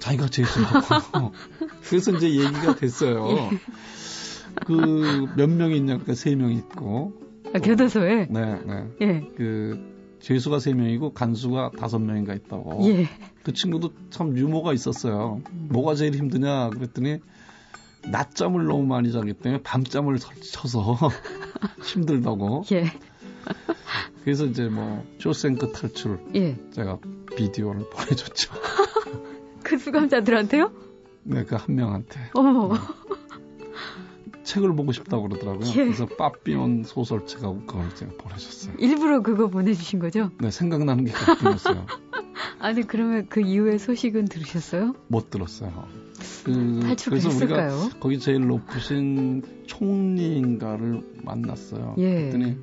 자기가 0.00 0.28
재수라고. 0.28 1.32
그래서 1.88 2.12
이제 2.12 2.28
얘기가 2.30 2.74
됐어요. 2.74 3.28
예. 3.28 3.50
그몇 4.66 5.50
명이 5.50 5.76
있냐? 5.76 5.94
그러니까 5.94 6.14
세 6.14 6.34
명이 6.34 6.56
있고. 6.56 7.12
아, 7.54 7.58
교도소에? 7.60 8.26
네, 8.30 8.60
네. 8.66 8.84
예. 9.02 9.20
그, 9.36 9.95
재수가 10.26 10.58
세 10.58 10.72
명이고 10.72 11.12
간수가 11.12 11.70
다섯 11.78 12.00
명인가 12.00 12.34
있다고. 12.34 12.80
예. 12.88 13.06
그 13.44 13.52
친구도 13.52 13.92
참 14.10 14.36
유머가 14.36 14.72
있었어요. 14.72 15.40
뭐가 15.52 15.94
제일 15.94 16.16
힘드냐? 16.16 16.70
그랬더니, 16.70 17.18
낮잠을 18.10 18.64
너무 18.66 18.84
많이 18.86 19.12
자기 19.12 19.34
때문에 19.34 19.62
밤잠을 19.62 20.18
쳐서 20.52 20.96
힘들다고. 21.84 22.64
예. 22.72 22.86
그래서 24.24 24.46
이제 24.46 24.68
뭐 24.68 25.04
쇼생크 25.20 25.70
탈출 25.70 26.18
예. 26.34 26.56
제가 26.72 26.98
비디오를 27.36 27.84
보내줬죠. 27.90 28.52
그 29.62 29.78
수감자들한테요? 29.78 30.72
네, 31.22 31.44
그 31.44 31.54
한 31.54 31.76
명한테. 31.76 32.18
어머. 32.34 32.74
네. 32.74 32.80
책을 34.46 34.74
보고 34.74 34.92
싶다고 34.92 35.28
그러더라고요. 35.28 35.68
예. 35.70 35.84
그래서 35.84 36.06
빠삐온 36.06 36.84
소설책하고 36.84 37.66
그걸 37.66 37.94
제가 37.94 38.12
보내줬어요. 38.18 38.74
일부러 38.78 39.20
그거 39.20 39.48
보내주신 39.48 39.98
거죠? 39.98 40.30
네, 40.38 40.50
생각나는 40.50 41.04
게 41.04 41.12
그뿐이었어요. 41.12 41.86
아니 42.58 42.82
그러면 42.82 43.26
그 43.28 43.40
이후에 43.40 43.76
소식은 43.78 44.26
들으셨어요? 44.26 44.94
못 45.08 45.30
들었어요. 45.30 45.86
그, 46.44 46.80
그래서 47.04 47.28
했을까요? 47.28 47.82
우리가 47.82 47.98
거기 48.00 48.18
제일 48.18 48.46
높으신 48.46 49.42
총리인가를 49.66 51.02
만났어요. 51.22 51.96
예. 51.98 52.30
그랬더니 52.30 52.56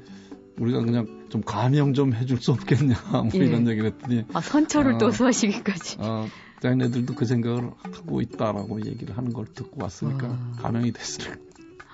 우리가 0.60 0.80
그냥 0.82 1.25
좀 1.30 1.42
가명 1.42 1.94
좀 1.94 2.13
해줄 2.13 2.38
수 2.38 2.52
없겠냐 2.52 2.96
뭐 3.12 3.30
예. 3.34 3.38
이런 3.40 3.68
얘기를 3.68 3.92
했더니 3.92 4.24
아 4.34 4.42
선처를 4.42 4.94
어, 4.94 4.98
또 4.98 5.12
수하시기까지. 5.12 5.98
어, 6.00 6.28
자기네들도 6.62 7.16
그 7.16 7.25
생각을 7.25 7.72
하고 7.82 8.22
있다라고 8.22 8.86
얘기를 8.86 9.18
하는 9.18 9.34
걸 9.34 9.46
듣고 9.46 9.84
왔으니까 9.84 10.28
와. 10.28 10.52
가명이 10.60 10.94
됐을 10.94 11.38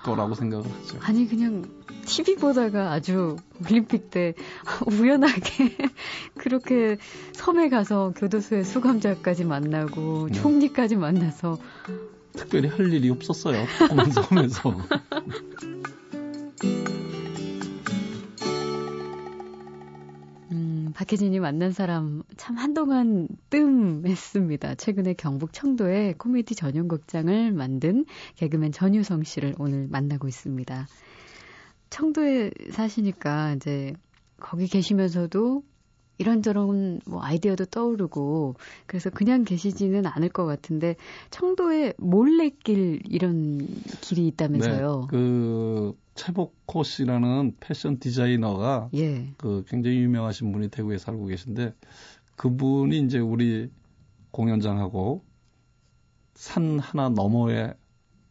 거라고 0.02 0.34
생각을 0.34 0.64
하죠. 0.64 0.98
아니 1.02 1.28
그냥 1.28 1.64
TV 2.06 2.36
보다가 2.36 2.92
아주 2.92 3.36
올림픽 3.64 4.10
때 4.10 4.34
우연하게 4.90 5.76
그렇게 6.36 6.96
섬에 7.32 7.68
가서 7.68 8.12
교도소의 8.16 8.64
수감자까지 8.64 9.44
만나고 9.44 10.28
네. 10.30 10.40
총리까지 10.40 10.96
만나서 10.96 11.58
특별히 12.32 12.68
할 12.68 12.92
일이 12.92 13.10
없었어요. 13.10 13.66
조그만 13.78 14.10
섬에서. 14.10 14.76
음, 20.70 20.92
박혜진이 20.94 21.40
만난 21.40 21.72
사람 21.72 22.22
참 22.36 22.56
한동안 22.56 23.26
뜸했습니다. 23.50 24.76
최근에 24.76 25.14
경북 25.14 25.52
청도에 25.52 26.14
코미디 26.16 26.54
전용 26.54 26.86
극장을 26.86 27.52
만든 27.52 28.04
개그맨 28.36 28.70
전유성 28.70 29.24
씨를 29.24 29.56
오늘 29.58 29.88
만나고 29.88 30.28
있습니다. 30.28 30.86
청도에 31.90 32.52
사시니까 32.70 33.54
이제 33.54 33.94
거기 34.38 34.68
계시면서도 34.68 35.64
이런저런 36.20 37.00
뭐 37.06 37.22
아이디어도 37.22 37.64
떠오르고 37.64 38.56
그래서 38.84 39.08
그냥 39.08 39.44
계시지는 39.44 40.04
않을 40.06 40.28
것 40.28 40.44
같은데 40.44 40.96
청도에 41.30 41.94
몰래길 41.96 43.00
이런 43.08 43.66
길이 44.02 44.26
있다면서요. 44.26 45.00
네, 45.00 45.06
그 45.08 45.98
최복호 46.14 46.82
씨라는 46.84 47.56
패션 47.58 47.98
디자이너가 47.98 48.90
예. 48.94 49.32
그 49.38 49.64
굉장히 49.66 49.96
유명하신 50.00 50.52
분이 50.52 50.68
대구에 50.68 50.98
살고 50.98 51.24
계신데 51.24 51.72
그분이 52.36 53.00
이제 53.00 53.18
우리 53.18 53.70
공연장하고 54.30 55.24
산 56.34 56.78
하나 56.78 57.08
너머에 57.08 57.72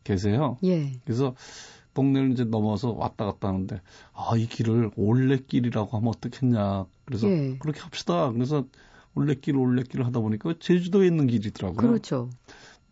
계세요. 0.03 0.57
예. 0.63 0.99
그래서 1.05 1.33
동네를 1.99 2.31
이제 2.31 2.45
넘어서 2.45 2.91
왔다 2.91 3.25
갔다 3.25 3.49
하는데 3.49 3.81
아 4.13 4.37
이 4.37 4.47
길을 4.47 4.91
올레길이라고 4.95 5.97
하면 5.97 6.09
어떻겠냐 6.09 6.85
그래서 7.05 7.29
예. 7.29 7.57
그렇게 7.59 7.81
합시다 7.81 8.31
그래서 8.31 8.65
올레길 9.15 9.57
올레길을 9.57 10.05
하다 10.05 10.21
보니까 10.21 10.53
제주도에 10.59 11.07
있는 11.07 11.27
길이더라고요. 11.27 11.75
그렇죠. 11.87 12.29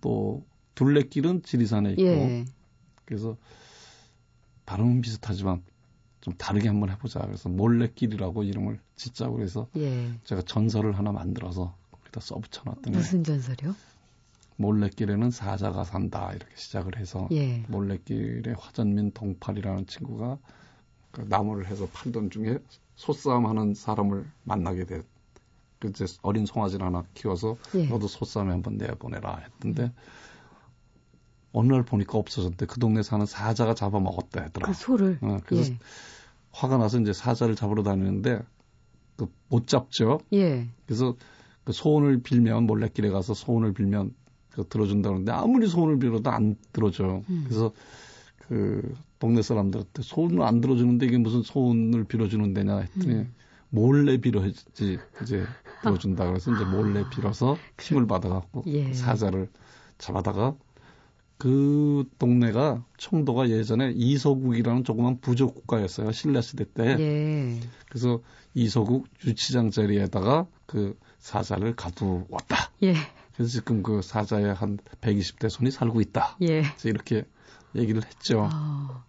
또 0.02 0.44
둘레길은 0.76 1.44
지리산에 1.44 1.92
있고 1.92 2.02
예. 2.04 2.46
그래서 3.06 3.38
발음은 4.66 5.02
비슷하지만 5.02 5.64
좀 6.20 6.34
다르게 6.34 6.68
한번 6.68 6.90
해보자 6.90 7.22
그래서 7.22 7.48
몰래길이라고 7.48 8.44
이름을 8.44 8.80
짓자고 8.98 9.36
그래서 9.38 9.68
예. 9.78 10.12
제가 10.26 10.42
전설을 10.42 10.98
하나 10.98 11.12
만들어서 11.14 11.76
거기다 11.92 12.20
써붙여놨더니 12.20 12.98
무슨 12.98 13.24
전설이요? 13.24 13.74
몰래길에는 14.58 15.32
사자가 15.32 15.84
산다 15.84 16.32
이렇게 16.34 16.52
시작을 16.56 16.98
해서 16.98 17.28
예. 17.32 17.64
몰래길에 17.68 18.54
화전민 18.58 19.12
동팔이라는 19.12 19.88
친구가 19.88 20.38
그 21.12 21.22
나무를 21.22 21.68
해서 21.68 21.88
팔던 21.94 22.30
중에 22.30 22.60
소싸움하는 22.96 23.74
사람을 23.74 24.26
만나게 24.44 24.86
됐. 24.86 25.06
그 25.80 25.90
이제 25.90 26.06
어린 26.24 26.46
송아지를 26.48 26.86
하나 26.86 27.04
키워서 27.14 27.56
예. 27.76 27.86
너도 27.86 28.08
소싸움에 28.08 28.52
한번 28.52 28.78
내보내라 28.78 29.38
했던데 29.38 29.84
음. 29.84 29.92
어느 31.54 31.72
날 31.72 31.84
보니까 31.84 32.18
없어졌대. 32.18 32.66
그 32.66 32.80
동네 32.80 33.04
사는 33.04 33.26
사자가 33.26 33.74
잡아먹었다 33.76 34.42
했더라. 34.42 34.68
그 34.68 34.74
소를. 34.74 35.18
어, 35.22 35.38
그래서 35.46 35.72
예. 35.72 35.78
화가 36.52 36.78
나서 36.78 37.00
이제 37.00 37.14
사자를 37.14 37.56
잡으러 37.56 37.84
다니는데 37.84 38.42
그 39.16 39.28
못 39.50 39.68
잡죠. 39.68 40.20
예. 40.34 40.68
그래서 40.86 41.16
그 41.64 41.74
소원을 41.74 42.22
빌면 42.22 42.66
몰래길에 42.66 43.10
가서 43.10 43.34
소원을 43.34 43.74
빌면 43.74 44.14
그 44.58 44.68
들어준다 44.68 45.10
그러는데 45.10 45.32
아무리 45.32 45.68
소원을 45.68 46.00
빌어도 46.00 46.32
안 46.32 46.56
들어줘. 46.74 47.22
음. 47.30 47.44
그래서 47.46 47.72
그 48.48 48.96
동네 49.20 49.44
사람들한테 49.44 50.02
소원을 50.02 50.42
안 50.42 50.62
들어주는데 50.62 51.06
이게 51.06 51.18
무슨 51.20 51.44
소원을 51.44 52.06
빌어주는 52.06 52.54
데냐 52.56 52.78
했더니 52.80 53.14
음. 53.14 53.34
몰래 53.70 54.18
빌어야지 54.18 54.98
이제 55.22 55.46
들어준다 55.84 56.26
그래서 56.26 56.52
이제 56.54 56.64
몰래 56.66 57.04
빌어서 57.12 57.58
힘을 57.80 58.08
받아갖고 58.08 58.64
예. 58.68 58.94
사자를 58.94 59.50
잡아다가 60.00 60.56
그 61.38 62.06
동네가 62.18 62.84
청도가 62.98 63.50
예전에 63.50 63.92
이소국이라는 63.96 64.84
조그만 64.84 65.20
부족 65.20 65.54
국가였어요 65.54 66.12
신라 66.12 66.42
시대 66.42 66.66
때. 66.66 66.96
예. 67.00 67.60
그래서 67.90 68.22
이소국 68.56 69.06
유치장 69.26 69.70
자리에다가 69.70 70.48
그 70.66 70.98
사자를 71.20 71.76
가두었다. 71.76 72.72
예. 72.84 72.96
그래서 73.38 73.52
지금 73.52 73.84
그 73.84 74.02
사자의 74.02 74.56
한 74.56 74.80
120대 75.00 75.48
손이 75.48 75.70
살고 75.70 76.02
있다. 76.02 76.38
예. 76.42 76.64
그래서 76.64 76.90
이렇게 76.90 77.24
얘기를 77.76 78.04
했죠. 78.04 78.50
아. 78.52 79.04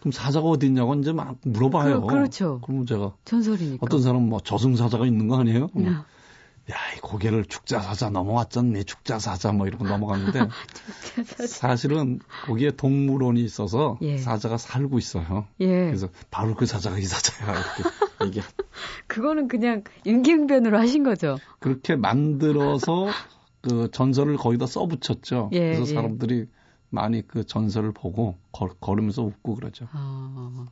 그럼 0.00 0.12
사자가 0.12 0.48
어디 0.48 0.66
있냐고 0.66 0.94
이제 0.94 1.12
막 1.12 1.36
물어봐요. 1.42 2.06
그, 2.06 2.14
렇죠 2.14 2.60
그러면 2.62 2.86
제가 2.86 3.12
전설이니까. 3.26 3.78
어떤 3.82 4.00
사람은 4.00 4.30
뭐 4.30 4.40
저승사자가 4.40 5.06
있는 5.06 5.28
거 5.28 5.38
아니에요? 5.38 5.68
음. 5.76 6.00
야, 6.70 6.76
이 6.96 7.00
고개를 7.00 7.44
축자사자 7.44 8.08
넘어왔잖니, 8.08 8.84
축자사자 8.84 9.52
뭐 9.52 9.66
이러고 9.66 9.86
넘어갔는데 9.86 10.48
사실은 11.46 12.20
거기에 12.46 12.70
동물원이 12.70 13.44
있어서 13.44 13.98
예. 14.00 14.16
사자가 14.16 14.56
살고 14.56 14.98
있어요. 14.98 15.46
예. 15.60 15.66
그래서 15.66 16.08
바로 16.30 16.54
그 16.54 16.64
사자가 16.64 16.98
이 16.98 17.02
사자야 17.02 17.52
이렇게 17.52 17.82
얘기. 18.24 18.40
그거는 19.08 19.48
그냥 19.48 19.84
임기응변으로 20.04 20.78
하신 20.78 21.04
거죠. 21.04 21.38
그렇게 21.58 21.96
만들어서 21.96 23.08
그 23.60 23.90
전설을 23.90 24.38
거기다 24.38 24.66
써붙였죠. 24.66 25.50
예, 25.52 25.58
그래서 25.58 25.82
예. 25.90 25.94
사람들이 25.94 26.46
많이 26.88 27.26
그 27.26 27.44
전설을 27.44 27.92
보고 27.92 28.38
걸, 28.52 28.70
걸으면서 28.80 29.22
웃고 29.22 29.56
그러죠. 29.56 29.86
아, 29.92 30.66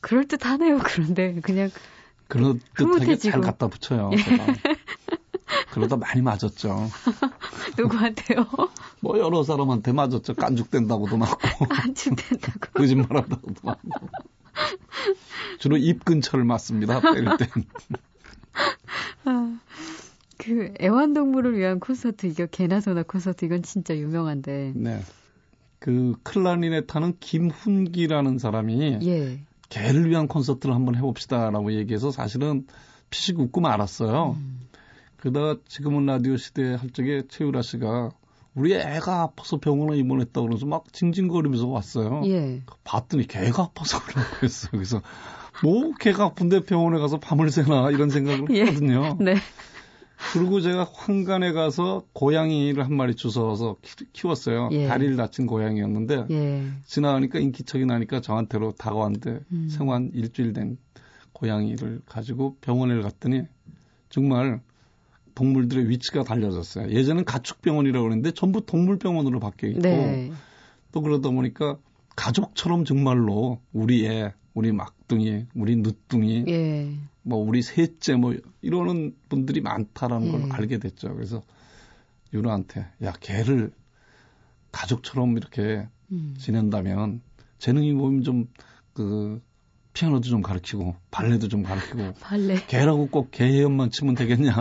그럴 0.00 0.26
듯하네요. 0.26 0.80
그런데 0.82 1.40
그냥 1.40 1.70
그럴 2.28 2.58
듯하게 2.76 3.16
잘 3.16 3.40
갖다 3.40 3.68
붙여요. 3.68 4.10
예. 5.74 5.80
그러다 5.80 5.96
많이 5.96 6.22
맞았죠. 6.22 6.88
누구한테요? 7.78 8.46
뭐 9.00 9.18
여러 9.18 9.42
사람한테 9.42 9.92
맞았죠. 9.92 10.34
깐죽된다고도 10.34 11.16
맞고. 11.16 11.66
깐죽된다고. 11.68 12.60
거짓말한다고도 12.74 13.60
맞고. 13.62 13.88
주로 15.58 15.76
입 15.76 16.04
근처를 16.04 16.44
맞습니다. 16.44 17.00
때릴 17.00 17.36
땐. 17.36 17.48
아, 19.24 19.58
그 20.38 20.72
애완동물을 20.80 21.58
위한 21.58 21.80
콘서트 21.80 22.26
이거 22.26 22.46
개나 22.46 22.80
소나 22.80 23.02
콘서트 23.02 23.44
이건 23.44 23.62
진짜 23.62 23.96
유명한데. 23.96 24.72
네. 24.76 25.02
그 25.78 26.14
클라리넷 26.22 26.94
하는 26.94 27.14
김훈기라는 27.20 28.38
사람이 28.38 29.00
예. 29.02 29.40
개를 29.68 30.08
위한 30.08 30.28
콘서트를 30.28 30.74
한번 30.74 30.94
해봅시다라고 30.94 31.72
얘기해서 31.74 32.10
사실은 32.10 32.66
피식 33.10 33.38
웃고 33.38 33.60
말았어요. 33.60 34.36
음. 34.38 34.60
그러다가 35.24 35.56
지금은 35.66 36.04
라디오 36.04 36.36
시대 36.36 36.74
할 36.74 36.90
적에 36.90 37.22
최유라 37.26 37.62
씨가 37.62 38.10
우리 38.54 38.74
애가 38.74 39.22
아파서 39.22 39.56
병원에 39.56 39.96
입원했다 39.96 40.38
그러면서 40.38 40.66
막 40.66 40.92
징징거리면서 40.92 41.66
왔어요. 41.66 42.20
예. 42.26 42.62
봤더니 42.84 43.26
개가 43.26 43.62
아파서 43.62 44.04
그러고 44.04 44.28
그랬어요. 44.36 44.72
그래서 44.72 45.00
뭐 45.62 45.94
개가 45.98 46.24
아픈데 46.24 46.64
병원에 46.64 46.98
가서 46.98 47.20
밤을 47.20 47.50
새나 47.50 47.90
이런 47.90 48.10
생각을 48.10 48.48
예. 48.50 48.66
했거든요. 48.66 49.16
네. 49.18 49.36
그리고 50.34 50.60
제가 50.60 50.86
황간에 50.92 51.52
가서 51.52 52.04
고양이를 52.12 52.84
한 52.84 52.94
마리 52.94 53.14
주워서 53.14 53.76
키웠어요. 54.12 54.68
예. 54.72 54.88
다리를 54.88 55.16
다친 55.16 55.46
고양이였는데 55.46 56.26
예. 56.32 56.66
지나가니까 56.84 57.38
인기척이 57.38 57.86
나니까 57.86 58.20
저한테로 58.20 58.72
다가왔는데 58.72 59.40
음. 59.52 59.68
생환 59.70 60.10
일주일 60.12 60.52
된 60.52 60.76
고양이를 61.32 62.02
가지고 62.04 62.58
병원에 62.60 63.00
갔더니 63.00 63.44
정말 64.10 64.60
동물들의 65.34 65.88
위치가 65.88 66.22
달려졌어요. 66.22 66.90
예전엔 66.90 67.24
가축병원이라고 67.24 68.04
그랬는데 68.04 68.32
전부 68.32 68.64
동물병원으로 68.64 69.40
바뀌어 69.40 69.70
있고 69.70 69.80
네. 69.80 70.32
또 70.92 71.00
그러다 71.00 71.30
보니까 71.30 71.76
가족처럼 72.16 72.84
정말로 72.84 73.60
우리 73.72 74.06
애, 74.06 74.32
우리 74.54 74.70
막둥이, 74.72 75.46
우리 75.54 75.76
늦둥이, 75.76 76.44
예. 76.48 76.94
뭐 77.22 77.38
우리 77.38 77.62
셋째 77.62 78.14
뭐 78.14 78.34
이러는 78.62 79.16
분들이 79.28 79.60
많다라는 79.60 80.26
예. 80.28 80.30
걸 80.30 80.52
알게 80.52 80.78
됐죠. 80.78 81.12
그래서 81.14 81.42
유라한테 82.32 82.86
야 83.02 83.12
개를 83.20 83.72
가족처럼 84.70 85.36
이렇게 85.36 85.88
음. 86.12 86.34
지낸다면 86.38 87.20
재능이 87.58 87.94
보면 87.94 88.22
좀그 88.22 89.40
피아노도 89.94 90.28
좀 90.28 90.42
가르치고 90.42 90.96
발레도 91.10 91.48
좀 91.48 91.62
가르치고 91.62 92.14
발레. 92.20 92.66
개라고 92.66 93.06
꼭 93.08 93.30
개연만 93.30 93.90
치면 93.90 94.16
되겠냐 94.16 94.52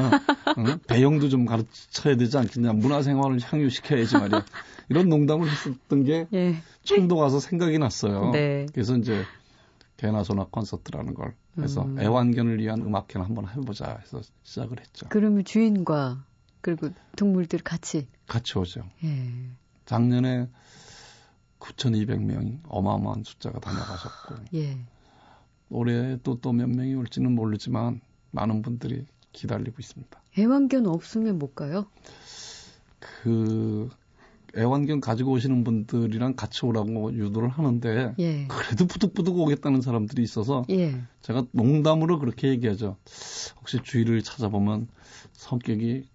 응? 0.59 0.79
배영도 0.87 1.27
좀 1.29 1.45
가르쳐야 1.45 2.15
되지 2.15 2.37
않겠냐 2.37 2.73
문화생활을 2.73 3.39
향유시켜야지 3.41 4.17
말이야 4.17 4.45
이런 4.89 5.09
농담을 5.09 5.49
했었던 5.49 6.03
게 6.03 6.27
예. 6.33 6.55
청도 6.83 7.17
가서 7.17 7.39
생각이 7.39 7.79
났어요 7.79 8.29
네. 8.31 8.67
그래서 8.73 8.95
이제 8.95 9.25
개나 9.97 10.23
소나 10.23 10.45
콘서트라는 10.51 11.15
걸 11.15 11.33
해서 11.59 11.83
음. 11.83 11.99
애완견을 11.99 12.59
위한 12.59 12.81
음악회를 12.81 13.25
한번 13.25 13.47
해보자 13.49 13.97
해서 14.01 14.21
시작을 14.43 14.79
했죠 14.79 15.07
그러면 15.09 15.43
주인과 15.43 16.25
그리고 16.61 16.89
동물들 17.15 17.59
같이 17.59 18.07
같이 18.27 18.57
오죠 18.59 18.83
예. 19.03 19.31
작년에 19.85 20.47
9,200명이 21.59 22.59
어마어마한 22.67 23.23
숫자가 23.23 23.59
다녀가셨고 23.59 24.35
예. 24.55 24.77
올해 25.69 26.17
또 26.23 26.35
또 26.39 26.53
몇 26.53 26.69
명이 26.69 26.95
올지는 26.95 27.33
모르지만 27.33 28.01
많은 28.31 28.61
분들이 28.61 29.05
기다리고 29.31 29.75
있습니다. 29.79 30.21
애완견 30.37 30.85
없으면 30.87 31.39
못 31.39 31.55
가요? 31.55 31.85
그 32.99 33.89
애완견 34.55 35.01
가지고 35.01 35.31
오시는 35.31 35.63
분들이랑 35.63 36.35
같이 36.35 36.65
오라고 36.65 37.13
유도를 37.13 37.49
하는데 37.49 38.13
예. 38.19 38.47
그래도 38.47 38.85
부득부득 38.85 39.35
오겠다는 39.35 39.81
사람들이 39.81 40.21
있어서 40.21 40.63
예. 40.69 41.01
제가 41.21 41.45
농담으로 41.51 42.19
그렇게 42.19 42.49
얘기하죠. 42.49 42.97
혹시 43.59 43.79
주위를 43.83 44.21
찾아보면 44.21 44.87
성격이 45.31 46.07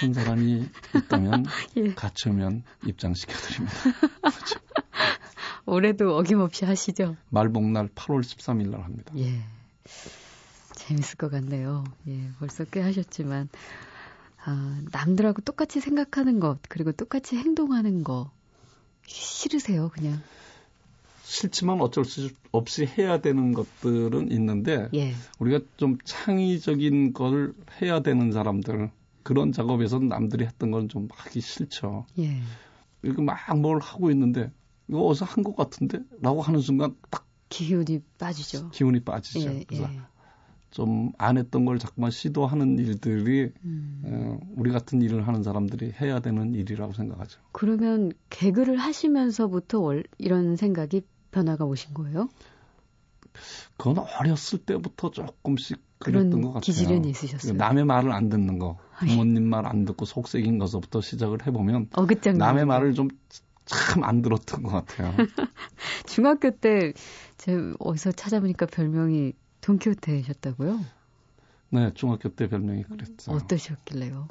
같은 0.00 0.12
사람이 0.14 0.64
있다면 0.96 1.44
예. 1.78 1.94
같이 1.94 2.28
오면 2.28 2.64
입장시켜드립니다. 2.86 3.74
올해도 5.66 6.16
어김없이 6.16 6.64
하시죠. 6.64 7.16
말복날 7.30 7.88
8월 7.88 8.20
13일 8.20 8.68
날 8.70 8.82
합니다. 8.82 9.12
예. 9.16 9.40
재밌을 10.74 11.16
것 11.16 11.30
같네요. 11.30 11.84
예. 12.08 12.30
벌써 12.38 12.64
꽤 12.64 12.80
하셨지만 12.80 13.48
아, 14.44 14.80
남들하고 14.92 15.40
똑같이 15.42 15.80
생각하는 15.80 16.38
것 16.40 16.58
그리고 16.68 16.92
똑같이 16.92 17.36
행동하는 17.36 18.04
거 18.04 18.30
싫으세요, 19.06 19.90
그냥. 19.94 20.20
싫지만 21.22 21.80
어쩔 21.80 22.04
수 22.04 22.28
없이 22.52 22.84
해야 22.86 23.18
되는 23.20 23.52
것들은 23.54 24.30
있는데 24.32 24.88
예. 24.94 25.14
우리가 25.38 25.60
좀 25.78 25.96
창의적인 26.04 27.14
걸 27.14 27.54
해야 27.80 28.00
되는 28.00 28.30
사람들 28.30 28.90
그런 29.22 29.52
작업에서는 29.52 30.08
남들이 30.08 30.44
했던 30.44 30.70
건 30.70 30.88
좀 30.88 31.08
하기 31.10 31.40
싫죠. 31.40 32.04
예. 32.18 32.42
이렇게 33.02 33.22
막 33.22 33.56
뭘 33.56 33.80
하고 33.80 34.10
있는데 34.10 34.52
이거 34.88 35.00
어디서 35.02 35.24
한 35.24 35.44
것 35.44 35.56
같은데? 35.56 36.00
라고 36.20 36.42
하는 36.42 36.60
순간 36.60 36.96
딱 37.10 37.26
기운이 37.48 38.00
빠지죠. 38.18 38.70
기운이 38.70 39.00
빠지죠. 39.00 39.40
예, 39.50 39.64
그래서 39.66 39.84
예. 39.92 40.00
좀안 40.70 41.38
했던 41.38 41.64
걸 41.64 41.78
자꾸만 41.78 42.10
시도하는 42.10 42.78
일들이 42.80 43.52
음. 43.64 44.02
어, 44.04 44.38
우리 44.56 44.72
같은 44.72 45.00
일을 45.02 45.26
하는 45.28 45.42
사람들이 45.44 45.92
해야 46.00 46.18
되는 46.18 46.52
일이라고 46.54 46.92
생각하죠. 46.94 47.40
그러면 47.52 48.12
개그를 48.30 48.76
하시면서부터 48.76 49.78
월, 49.80 50.02
이런 50.18 50.56
생각이 50.56 51.02
변화가 51.30 51.64
오신 51.64 51.94
거예요? 51.94 52.28
그건 53.76 53.98
어렸을 54.18 54.58
때부터 54.60 55.10
조금씩 55.10 55.80
그랬던 55.98 56.40
것 56.42 56.48
같아요. 56.48 56.60
기질은 56.60 57.04
있으셨어요? 57.04 57.54
남의 57.54 57.84
말을 57.84 58.12
안 58.12 58.28
듣는 58.28 58.58
거, 58.58 58.78
아, 58.98 59.06
예. 59.06 59.10
부모님 59.10 59.44
말 59.48 59.66
안 59.66 59.84
듣고 59.84 60.04
속색인 60.04 60.58
것부터 60.58 61.00
시작을 61.00 61.46
해보면 61.46 61.88
어긋장 61.94 62.36
남의 62.38 62.64
말을 62.66 62.94
좀 62.94 63.08
참 63.66 64.04
안 64.04 64.22
들었던 64.22 64.62
것 64.62 64.70
같아요. 64.70 65.14
중학교 66.06 66.50
때 66.50 66.92
제가 67.38 67.74
어디서 67.78 68.12
찾아보니까 68.12 68.66
별명이 68.66 69.32
돈키호테셨다고요? 69.60 70.80
네, 71.70 71.90
중학교 71.94 72.28
때 72.28 72.48
별명이 72.48 72.84
그랬어요. 72.84 73.36
어떠셨길래요? 73.36 74.28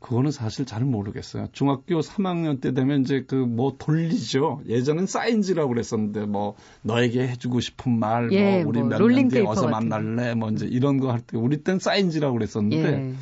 그거는 0.00 0.30
사실 0.30 0.66
잘 0.66 0.84
모르겠어요. 0.84 1.48
중학교 1.52 2.00
3학년 2.00 2.60
때 2.60 2.72
되면 2.74 3.00
이제 3.00 3.22
그 3.26 3.34
뭐 3.46 3.76
돌리죠. 3.78 4.62
예전엔 4.66 5.06
사인지라고 5.06 5.70
그랬었는데 5.70 6.26
뭐 6.26 6.54
너에게 6.82 7.26
해주고 7.28 7.60
싶은 7.60 7.98
말, 7.98 8.30
예, 8.32 8.60
뭐 8.62 8.68
우리 8.68 8.80
뭐몇 8.80 9.00
롤링 9.00 9.16
년 9.16 9.28
뒤에 9.28 9.44
어서 9.46 9.68
만날래, 9.68 10.34
뭐 10.34 10.50
이제 10.50 10.66
이런 10.66 10.98
거 11.00 11.10
할 11.10 11.20
때 11.20 11.36
우리 11.38 11.62
땐 11.64 11.78
사인지라고 11.78 12.34
그랬었는데 12.34 12.92
예. 12.92 13.14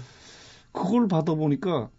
그걸 0.73 1.07
받아보니까 1.09 1.91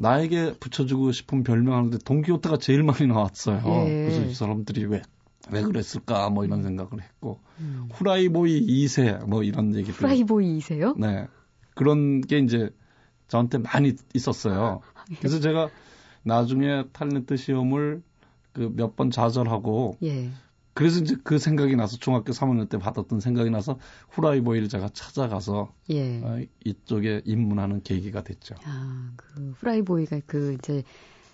나에게 0.00 0.54
붙여주고 0.60 1.10
싶은 1.12 1.42
별명하는데 1.42 1.98
동키호테가 2.04 2.58
제일 2.58 2.82
많이 2.84 3.06
나왔어요. 3.06 3.58
예. 3.86 4.04
그래서 4.04 4.22
이 4.24 4.32
사람들이 4.34 4.84
왜, 4.86 5.02
왜 5.50 5.62
그랬을까 5.62 6.30
뭐 6.30 6.44
이런 6.44 6.62
생각을 6.62 7.02
했고 7.02 7.40
음. 7.58 7.88
후라이보이 7.92 8.64
2세 8.66 9.24
뭐 9.26 9.42
이런 9.42 9.74
얘기들. 9.74 9.94
프라이보이세요? 9.94 10.94
네. 10.98 11.26
그런 11.74 12.20
게 12.20 12.38
이제 12.38 12.70
저한테 13.26 13.58
많이 13.58 13.94
있었어요. 14.14 14.80
그래서 15.18 15.40
제가 15.40 15.68
나중에 16.22 16.84
탤런트 16.92 17.36
시험을 17.36 18.02
그 18.52 18.70
몇 18.76 18.96
번 18.96 19.10
좌절하고 19.10 19.96
예. 20.02 20.30
그래서 20.78 21.00
이제 21.00 21.16
그 21.24 21.40
생각이 21.40 21.74
나서 21.74 21.96
중학교 21.96 22.32
3학년 22.32 22.68
때 22.68 22.78
받았던 22.78 23.18
생각이 23.18 23.50
나서 23.50 23.80
후라이보이를 24.10 24.68
제가 24.68 24.88
찾아가서 24.90 25.74
예. 25.90 26.20
어, 26.22 26.40
이쪽에 26.64 27.22
입문하는 27.24 27.82
계기가 27.82 28.22
됐죠. 28.22 28.54
아, 28.62 29.10
그 29.16 29.54
프라이보이가 29.58 30.20
그 30.26 30.52
이제 30.52 30.84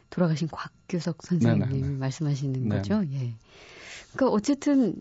돌아가신 0.09 0.49
곽규석 0.49 1.23
선생님이 1.23 1.79
네네네. 1.79 1.97
말씀하시는 1.99 2.55
네네. 2.55 2.77
거죠. 2.77 3.03
예. 3.13 3.35
그러니까 4.15 4.35
어쨌든 4.35 4.95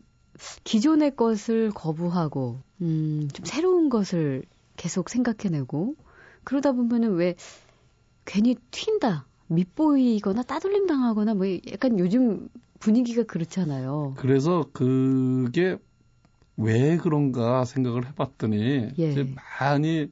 기존의 0.66 1.16
것을 1.16 1.72
거부하고 1.72 2.60
음, 2.82 3.30
좀 3.32 3.46
새로운 3.46 3.88
것을 3.88 4.44
계속 4.76 5.10
생각해내고 5.10 5.96
그러다 6.44 6.74
보면은 6.74 7.14
왜 7.14 7.36
괜히 8.26 8.56
튄다, 8.72 9.24
밉보이거나 9.56 10.44
따돌림 10.44 10.88
당하거나 10.88 11.34
뭐 11.34 11.46
약간 11.72 12.00
요즘 12.00 12.50
분위기가 12.80 13.24
그렇잖아요. 13.24 14.14
그래서 14.18 14.66
그게 14.74 15.78
왜 16.58 16.98
그런가 16.98 17.66
생각을 17.66 18.08
해봤더니 18.08 18.90
예. 19.00 19.12
이제 19.12 19.34
많이 19.60 20.12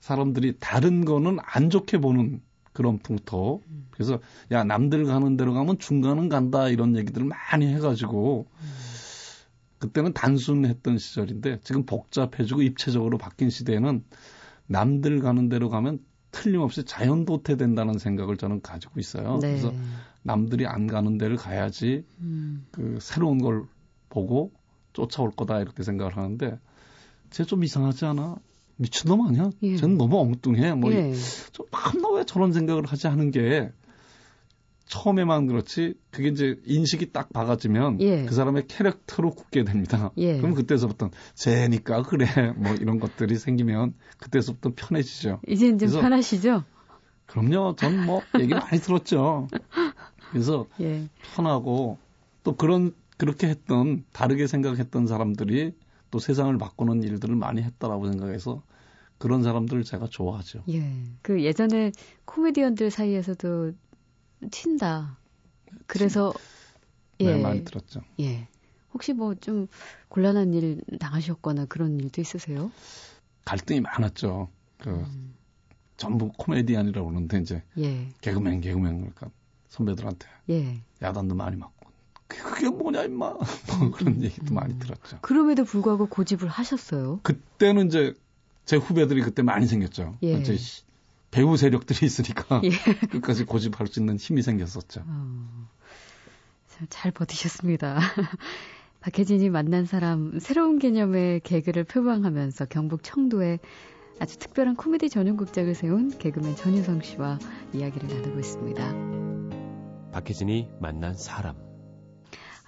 사람들이 0.00 0.54
다른 0.58 1.04
거는 1.04 1.38
안 1.42 1.70
좋게 1.70 1.98
보는 1.98 2.40
그런 2.72 2.98
풍토. 2.98 3.62
그래서 3.90 4.20
야 4.50 4.62
남들 4.64 5.04
가는 5.04 5.36
대로 5.36 5.54
가면 5.54 5.78
중간은 5.78 6.28
간다 6.28 6.68
이런 6.68 6.96
얘기들을 6.96 7.26
많이 7.26 7.66
해가지고 7.74 8.46
그때는 9.78 10.12
단순했던 10.12 10.98
시절인데 10.98 11.60
지금 11.62 11.84
복잡해지고 11.84 12.62
입체적으로 12.62 13.18
바뀐 13.18 13.50
시대에는 13.50 14.04
남들 14.66 15.20
가는 15.20 15.48
대로 15.48 15.68
가면 15.68 16.00
틀림없이 16.42 16.84
자연 16.84 17.24
도태된다는 17.24 17.98
생각을 17.98 18.36
저는 18.36 18.60
가지고 18.62 19.00
있어요. 19.00 19.38
네. 19.40 19.48
그래서 19.52 19.72
남들이 20.22 20.66
안 20.66 20.86
가는 20.86 21.18
데를 21.18 21.36
가야지 21.36 22.04
음, 22.20 22.66
그 22.70 22.98
새로운 23.00 23.38
걸 23.38 23.64
보고 24.08 24.52
쫓아올 24.92 25.30
거다 25.30 25.60
이렇게 25.60 25.82
생각을 25.82 26.16
하는데 26.16 26.58
쟤 27.30 27.44
좀 27.44 27.64
이상하지 27.64 28.04
않아? 28.06 28.36
미친놈 28.76 29.26
아니야? 29.26 29.50
예. 29.62 29.76
쟤는 29.76 29.96
너무 29.96 30.20
엉뚱해. 30.20 30.74
뭐 30.74 30.92
예. 30.92 31.14
좀 31.52 31.66
나왜 32.02 32.24
저런 32.24 32.52
생각을 32.52 32.84
하지 32.86 33.06
하는 33.06 33.30
게 33.30 33.72
처음에만 34.86 35.46
그렇지 35.46 35.94
그게 36.10 36.28
이제 36.28 36.60
인식이 36.64 37.12
딱 37.12 37.32
박아지면 37.32 38.00
예. 38.00 38.24
그 38.24 38.34
사람의 38.34 38.66
캐릭터로 38.68 39.30
굳게 39.30 39.64
됩니다. 39.64 40.10
예. 40.16 40.38
그럼 40.38 40.54
그때서부터 40.54 41.10
쟤니까 41.34 42.02
그래 42.02 42.26
뭐 42.56 42.74
이런 42.74 42.98
것들이 43.00 43.36
생기면 43.36 43.94
그때서부터 44.18 44.72
편해지죠. 44.76 45.40
이제 45.48 45.76
좀 45.76 46.00
편하시죠? 46.00 46.64
그럼요. 47.26 47.74
전 47.76 48.06
뭐 48.06 48.22
얘기 48.38 48.54
많이 48.54 48.78
들었죠. 48.80 49.48
그래서 50.30 50.66
예. 50.80 51.08
편하고 51.34 51.98
또 52.44 52.54
그런 52.56 52.94
그렇게 53.16 53.48
했던 53.48 54.04
다르게 54.12 54.46
생각했던 54.46 55.06
사람들이 55.06 55.74
또 56.10 56.18
세상을 56.20 56.56
바꾸는 56.58 57.02
일들을 57.02 57.34
많이 57.34 57.62
했다라고 57.62 58.06
생각해서 58.10 58.62
그런 59.18 59.42
사람들을 59.42 59.82
제가 59.82 60.06
좋아하죠. 60.08 60.62
예. 60.68 60.84
그 61.22 61.42
예전에 61.42 61.90
코미디언들 62.26 62.90
사이에서도 62.90 63.72
튄다. 64.42 65.16
그래서 65.86 66.32
예. 67.20 67.32
네, 67.36 67.42
많이 67.42 67.64
들었죠. 67.64 68.02
예. 68.20 68.48
혹시 68.92 69.12
뭐 69.12 69.34
좀 69.34 69.66
곤란한 70.08 70.54
일 70.54 70.80
당하셨거나 70.98 71.66
그런 71.66 71.98
일도 72.00 72.20
있으세요? 72.20 72.70
갈등이 73.44 73.80
많았죠. 73.80 74.48
그 74.78 74.90
음. 74.90 75.34
전부 75.96 76.30
코미디언이라고 76.36 77.08
그러는데 77.08 77.40
이제 77.40 77.62
예. 77.78 78.08
개그맨 78.20 78.60
개그맨 78.60 78.98
그러니까 78.98 79.30
선배들한테 79.68 80.26
예. 80.50 80.80
야단도 81.02 81.34
많이 81.34 81.56
맞고 81.56 81.86
그게 82.26 82.68
뭐냐 82.68 83.04
임마 83.04 83.34
뭐 83.80 83.90
그런 83.92 84.22
얘기도 84.22 84.52
많이 84.54 84.74
음. 84.74 84.78
들었죠. 84.78 85.18
그럼에도 85.22 85.64
불구하고 85.64 86.06
고집을 86.06 86.48
하셨어요. 86.48 87.20
그때는 87.22 87.86
이제 87.88 88.14
제 88.64 88.76
후배들이 88.76 89.22
그때 89.22 89.42
많이 89.42 89.66
생겼죠. 89.66 90.18
예. 90.22 90.42
시- 90.56 90.84
배우 91.36 91.54
세력들이 91.58 92.06
있으니까 92.06 92.62
예. 92.64 92.70
끝까지 93.12 93.44
고집할 93.44 93.88
수 93.88 94.00
있는 94.00 94.16
힘이 94.16 94.40
생겼었죠. 94.40 95.02
어, 95.06 95.68
참잘 96.68 97.12
버티셨습니다. 97.12 97.98
박혜진이 99.00 99.50
만난 99.50 99.84
사람 99.84 100.38
새로운 100.40 100.78
개념의 100.78 101.40
개그를 101.40 101.84
표방하면서 101.84 102.64
경북 102.64 103.02
청도에 103.02 103.58
아주 104.18 104.38
특별한 104.38 104.76
코미디 104.76 105.10
전용 105.10 105.36
극장을 105.36 105.74
세운 105.74 106.08
개그맨 106.16 106.56
전유성 106.56 107.02
씨와 107.02 107.38
이야기를 107.74 108.08
나누고 108.08 108.40
있습니다. 108.40 110.10
박혜진이 110.12 110.70
만난 110.80 111.12
사람. 111.12 111.54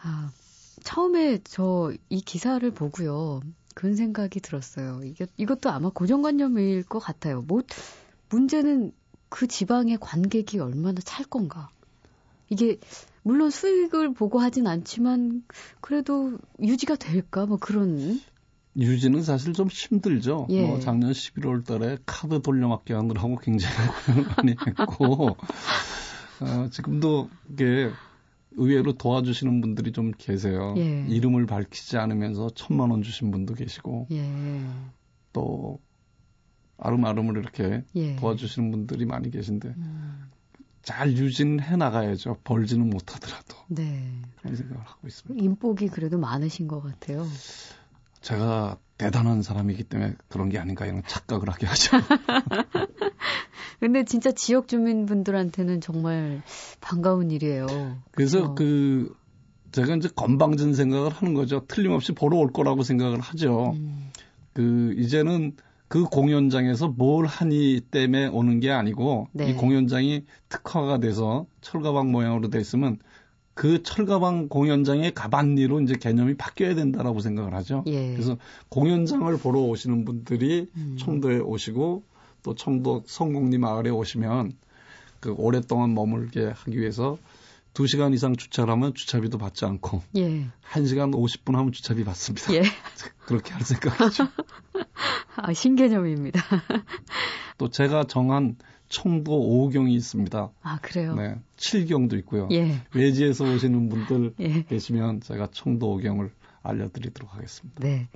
아, 0.02 0.30
처음에 0.84 1.38
저 1.44 1.94
이 2.10 2.20
기사를 2.20 2.70
보고요. 2.70 3.40
그런 3.74 3.96
생각이 3.96 4.40
들었어요. 4.40 5.00
이게, 5.04 5.26
이것도 5.38 5.70
아마 5.70 5.88
고정관념일 5.88 6.82
것 6.84 6.98
같아요. 6.98 7.40
뭐, 7.40 7.62
문제는 8.30 8.92
그 9.28 9.46
지방의 9.46 9.98
관객이 10.00 10.58
얼마나 10.58 11.00
찰 11.00 11.24
건가. 11.24 11.70
이게, 12.48 12.78
물론 13.22 13.50
수익을 13.50 14.14
보고 14.14 14.38
하진 14.38 14.66
않지만, 14.66 15.44
그래도 15.80 16.38
유지가 16.60 16.96
될까? 16.96 17.46
뭐 17.46 17.58
그런, 17.58 18.20
유지는 18.78 19.22
사실 19.22 19.52
좀 19.52 19.68
힘들죠. 19.68 20.46
예. 20.50 20.66
뭐 20.66 20.78
작년 20.78 21.10
11월 21.10 21.66
달에 21.66 21.98
카드 22.06 22.40
돌려막기 22.40 22.92
하느라고 22.92 23.36
굉장히 23.42 23.74
고생을 23.88 24.24
많이 24.36 24.50
했고 24.52 25.36
어, 26.40 26.68
지금도 26.70 27.28
이게 27.52 27.90
의외로 28.52 28.92
도와주시는 28.92 29.60
분들이 29.60 29.92
좀 29.92 30.12
계세요. 30.16 30.74
예. 30.76 31.04
이름을 31.08 31.46
밝히지 31.46 31.96
않으면서 31.96 32.50
천만 32.54 32.90
원 32.90 33.02
주신 33.02 33.30
분도 33.30 33.54
계시고 33.54 34.06
예. 34.12 34.30
또 35.32 35.80
아름아름을 36.78 37.36
이렇게 37.36 37.84
예. 37.96 38.16
도와주시는 38.16 38.70
분들이 38.70 39.04
많이 39.04 39.30
계신데 39.30 39.68
음, 39.68 40.30
잘 40.82 41.12
유진해 41.12 41.76
나가야죠. 41.76 42.38
벌지는 42.44 42.88
못하더라도 42.88 43.56
네. 43.68 44.22
그런 44.40 44.56
생각을 44.56 44.82
하고 44.84 45.06
있습니다. 45.06 45.44
인복이 45.44 45.88
그래도 45.88 46.18
많으신 46.18 46.68
것 46.68 46.80
같아요. 46.80 47.26
제가 48.20 48.78
대단한 48.96 49.42
사람이기 49.42 49.84
때문에 49.84 50.14
그런 50.28 50.48
게 50.48 50.58
아닌가 50.58 50.86
이런 50.86 51.02
착각을 51.06 51.48
하게 51.48 51.66
하죠. 51.66 51.98
근데 53.80 54.04
진짜 54.04 54.32
지역 54.32 54.66
주민분들한테는 54.66 55.80
정말 55.80 56.42
반가운 56.80 57.30
일이에요. 57.30 57.66
그래서 58.10 58.54
그렇죠? 58.54 58.54
그 58.56 59.14
제가 59.70 59.94
이제 59.96 60.08
건방진 60.14 60.74
생각을 60.74 61.10
하는 61.10 61.34
거죠. 61.34 61.64
틀림없이 61.68 62.12
보러 62.12 62.38
올 62.38 62.52
거라고 62.52 62.82
생각을 62.82 63.20
하죠. 63.20 63.72
음, 63.76 64.10
그 64.52 64.94
이제는 64.96 65.54
그 65.88 66.04
공연장에서 66.04 66.88
뭘 66.88 67.26
하니 67.26 67.80
때문에 67.90 68.26
오는 68.26 68.60
게 68.60 68.70
아니고 68.70 69.28
네. 69.32 69.50
이 69.50 69.54
공연장이 69.54 70.24
특화가 70.48 70.98
돼서 70.98 71.46
철가방 71.62 72.12
모양으로 72.12 72.50
돼 72.50 72.60
있으면 72.60 72.98
그 73.54 73.82
철가방 73.82 74.48
공연장의 74.48 75.14
가반니로 75.14 75.80
이제 75.80 75.96
개념이 75.96 76.36
바뀌어야 76.36 76.74
된다라고 76.74 77.20
생각을 77.20 77.54
하죠. 77.54 77.82
예. 77.86 78.12
그래서 78.12 78.36
공연장을 78.68 79.36
보러 79.38 79.60
오시는 79.60 80.04
분들이 80.04 80.68
음. 80.76 80.96
청도에 80.98 81.38
오시고 81.38 82.04
또 82.44 82.54
청도 82.54 83.02
성공리 83.06 83.58
마을에 83.58 83.90
오시면 83.90 84.52
그 85.18 85.34
오랫동안 85.36 85.94
머물게 85.94 86.52
하기 86.54 86.78
위해서 86.78 87.18
2시간 87.74 88.14
이상 88.14 88.36
주차를 88.36 88.72
하면 88.72 88.94
주차비도 88.94 89.38
받지 89.38 89.64
않고 89.64 90.02
예. 90.16 90.46
1시간 90.70 91.12
50분 91.12 91.52
하면 91.52 91.72
주차비 91.72 92.04
받습니다. 92.04 92.52
예. 92.54 92.62
그렇게 93.26 93.52
할 93.52 93.62
생각이죠. 93.62 94.28
아, 95.36 95.52
신개념입니다. 95.52 96.40
또 97.58 97.68
제가 97.70 98.04
정한 98.04 98.56
청도 98.88 99.70
5경이 99.70 99.90
있습니다. 99.92 100.50
아, 100.62 100.78
그래요? 100.80 101.14
네. 101.14 101.36
7경도 101.56 102.18
있고요. 102.20 102.48
예. 102.52 102.80
외지에서 102.94 103.44
오시는 103.44 103.88
분들 103.88 104.34
예. 104.40 104.62
계시면 104.64 105.20
제가 105.20 105.48
청도 105.52 105.98
5경을 105.98 106.30
알려드리도록 106.62 107.34
하겠습니다. 107.34 107.80
네. 107.80 108.08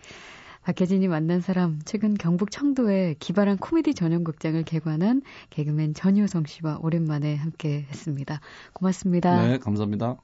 박혜진이 0.63 1.09
만난 1.09 1.41
사람, 1.41 1.81
최근 1.85 2.15
경북 2.15 2.53
청도에 2.53 3.17
기발한 3.19 3.59
코미디 3.59 3.95
전용 3.95 4.23
극장을 4.23 4.63
개관한 4.63 5.23
개그맨 5.51 5.95
전효성 5.95 6.45
씨와 6.47 6.79
오랜만에 6.81 7.35
함께 7.35 7.85
했습니다. 7.89 8.41
고맙습니다. 8.73 9.45
네, 9.45 9.59
감사합니다. 9.59 10.17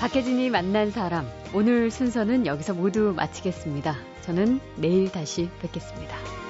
박혜진이 0.00 0.50
만난 0.50 0.90
사람, 0.90 1.26
오늘 1.54 1.90
순서는 1.90 2.46
여기서 2.46 2.74
모두 2.74 3.12
마치겠습니다. 3.14 3.94
저는 4.22 4.60
내일 4.78 5.12
다시 5.12 5.50
뵙겠습니다. 5.60 6.41